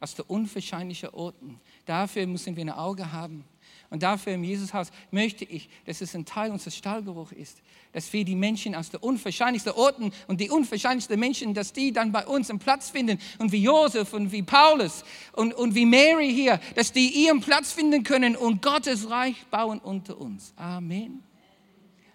aus 0.00 0.14
der 0.14 0.30
unwahrscheinlichen 0.30 1.10
Orten. 1.10 1.60
Dafür 1.84 2.26
müssen 2.26 2.56
wir 2.56 2.64
ein 2.64 2.70
Auge 2.70 3.12
haben. 3.12 3.44
Und 3.90 4.02
dafür 4.02 4.34
im 4.34 4.44
Jesushaus 4.44 4.90
möchte 5.10 5.44
ich, 5.44 5.70
dass 5.86 6.02
es 6.02 6.14
ein 6.14 6.26
Teil 6.26 6.50
unseres 6.50 6.76
Stallgeruchs 6.76 7.32
ist, 7.32 7.62
dass 7.92 8.12
wir 8.12 8.24
die 8.24 8.34
Menschen 8.34 8.74
aus 8.74 8.90
den 8.90 9.00
unwahrscheinlichsten 9.00 9.72
Orten 9.72 10.12
und 10.26 10.40
die 10.40 10.50
unwahrscheinlichsten 10.50 11.18
Menschen, 11.18 11.54
dass 11.54 11.72
die 11.72 11.92
dann 11.92 12.12
bei 12.12 12.26
uns 12.26 12.50
einen 12.50 12.58
Platz 12.58 12.90
finden 12.90 13.18
und 13.38 13.50
wie 13.50 13.62
Josef 13.62 14.12
und 14.12 14.30
wie 14.30 14.42
Paulus 14.42 15.04
und, 15.32 15.54
und 15.54 15.74
wie 15.74 15.86
Mary 15.86 16.30
hier, 16.30 16.60
dass 16.74 16.92
die 16.92 17.08
ihren 17.08 17.40
Platz 17.40 17.72
finden 17.72 18.02
können 18.02 18.36
und 18.36 18.60
Gottes 18.60 19.08
Reich 19.08 19.46
bauen 19.46 19.78
unter 19.78 20.20
uns. 20.20 20.52
Amen. 20.56 21.22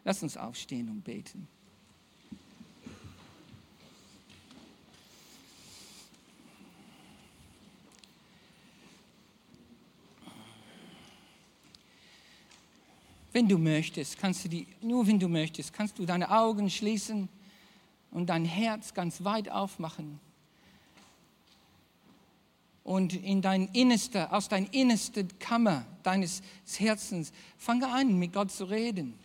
Lass 0.04 0.22
uns 0.22 0.38
aufstehen 0.38 0.90
und 0.90 1.04
beten. 1.04 1.48
Wenn 13.34 13.48
du 13.48 13.58
möchtest, 13.58 14.20
kannst 14.20 14.46
du 14.46 14.50
die, 14.50 14.68
nur 14.80 15.08
wenn 15.08 15.20
du 15.20 15.28
möchtest, 15.28 15.74
kannst 15.74 15.98
du 15.98 16.06
deine 16.06 16.30
Augen 16.30 16.70
schließen 16.70 17.28
und 18.12 18.28
dein 18.28 18.46
Herz 18.46 18.94
ganz 18.94 19.24
weit 19.24 19.50
aufmachen. 19.50 20.20
Und 22.84 23.16
in 23.16 23.42
dein 23.42 23.70
Innerste, 23.70 24.32
aus 24.32 24.50
dein 24.50 24.68
innerste 24.68 25.26
Kammer 25.40 25.86
deines 26.04 26.44
Herzens, 26.78 27.34
fange 27.58 27.88
an, 27.88 28.20
mit 28.20 28.34
Gott 28.34 28.52
zu 28.52 28.66
reden. 28.66 29.16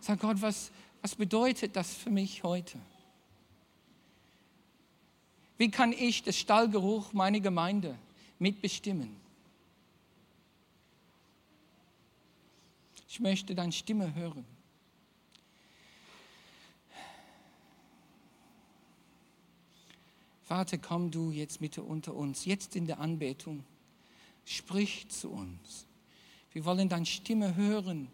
Sag 0.00 0.20
Gott, 0.20 0.42
was, 0.42 0.70
was 1.00 1.14
bedeutet 1.14 1.76
das 1.76 1.94
für 1.94 2.10
mich 2.10 2.42
heute? 2.42 2.78
Wie 5.56 5.70
kann 5.70 5.92
ich 5.92 6.22
das 6.22 6.36
Stallgeruch 6.36 7.12
meiner 7.14 7.40
Gemeinde 7.40 7.96
mitbestimmen? 8.38 9.16
Ich 13.18 13.22
möchte 13.22 13.52
deine 13.52 13.72
Stimme 13.72 14.14
hören. 14.14 14.44
Vater, 20.44 20.78
komm 20.78 21.10
du 21.10 21.32
jetzt 21.32 21.58
bitte 21.58 21.82
unter 21.82 22.14
uns, 22.14 22.44
jetzt 22.44 22.76
in 22.76 22.86
der 22.86 23.00
Anbetung. 23.00 23.64
Sprich 24.44 25.08
zu 25.08 25.30
uns. 25.30 25.88
Wir 26.52 26.64
wollen 26.64 26.88
deine 26.88 27.06
Stimme 27.06 27.56
hören 27.56 28.06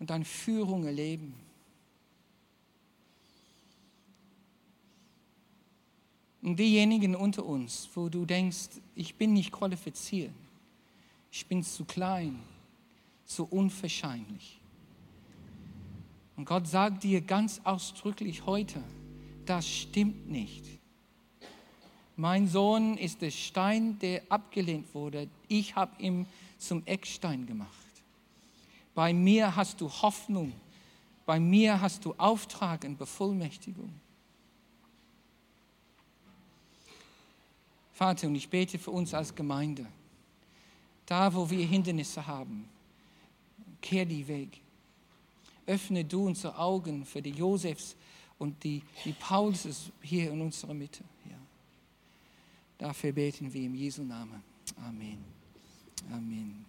und 0.00 0.10
deine 0.10 0.24
Führung 0.24 0.86
erleben. 0.86 1.34
Und 6.42 6.56
diejenigen 6.56 7.14
unter 7.14 7.46
uns, 7.46 7.88
wo 7.94 8.08
du 8.08 8.26
denkst, 8.26 8.70
ich 8.96 9.14
bin 9.14 9.34
nicht 9.34 9.52
qualifiziert, 9.52 10.32
ich 11.30 11.46
bin 11.46 11.62
zu 11.62 11.84
klein, 11.84 12.40
so 13.28 13.44
unwahrscheinlich. 13.44 14.58
Und 16.36 16.46
Gott 16.46 16.66
sagt 16.66 17.04
dir 17.04 17.20
ganz 17.20 17.60
ausdrücklich 17.62 18.46
heute, 18.46 18.82
das 19.44 19.68
stimmt 19.68 20.28
nicht. 20.28 20.64
Mein 22.16 22.48
Sohn 22.48 22.96
ist 22.96 23.22
der 23.22 23.30
Stein, 23.30 23.98
der 24.00 24.22
abgelehnt 24.28 24.92
wurde. 24.94 25.28
Ich 25.46 25.76
habe 25.76 26.02
ihn 26.02 26.26
zum 26.58 26.84
Eckstein 26.86 27.46
gemacht. 27.46 27.70
Bei 28.94 29.12
mir 29.12 29.54
hast 29.54 29.80
du 29.80 29.88
Hoffnung. 29.88 30.52
Bei 31.26 31.38
mir 31.38 31.80
hast 31.80 32.04
du 32.04 32.14
Auftrag 32.16 32.84
und 32.84 32.98
Bevollmächtigung. 32.98 33.92
Vater, 37.92 38.28
und 38.28 38.34
ich 38.34 38.48
bete 38.48 38.78
für 38.78 38.92
uns 38.92 39.12
als 39.12 39.34
Gemeinde, 39.34 39.84
da 41.04 41.34
wo 41.34 41.50
wir 41.50 41.66
Hindernisse 41.66 42.26
haben, 42.26 42.68
kehr 43.80 44.04
die 44.04 44.26
Weg. 44.26 44.60
Öffne 45.66 46.04
du 46.04 46.26
unsere 46.26 46.56
Augen 46.58 47.04
für 47.04 47.20
die 47.20 47.30
Josefs 47.30 47.96
und 48.38 48.62
die, 48.64 48.82
die 49.04 49.12
Paulus 49.12 49.90
hier 50.00 50.32
in 50.32 50.40
unserer 50.40 50.74
Mitte. 50.74 51.04
Ja. 51.28 51.36
Dafür 52.78 53.12
beten 53.12 53.52
wir 53.52 53.62
im 53.62 53.74
Jesu 53.74 54.02
Namen. 54.02 54.42
Amen. 54.76 55.18
Amen. 56.10 56.67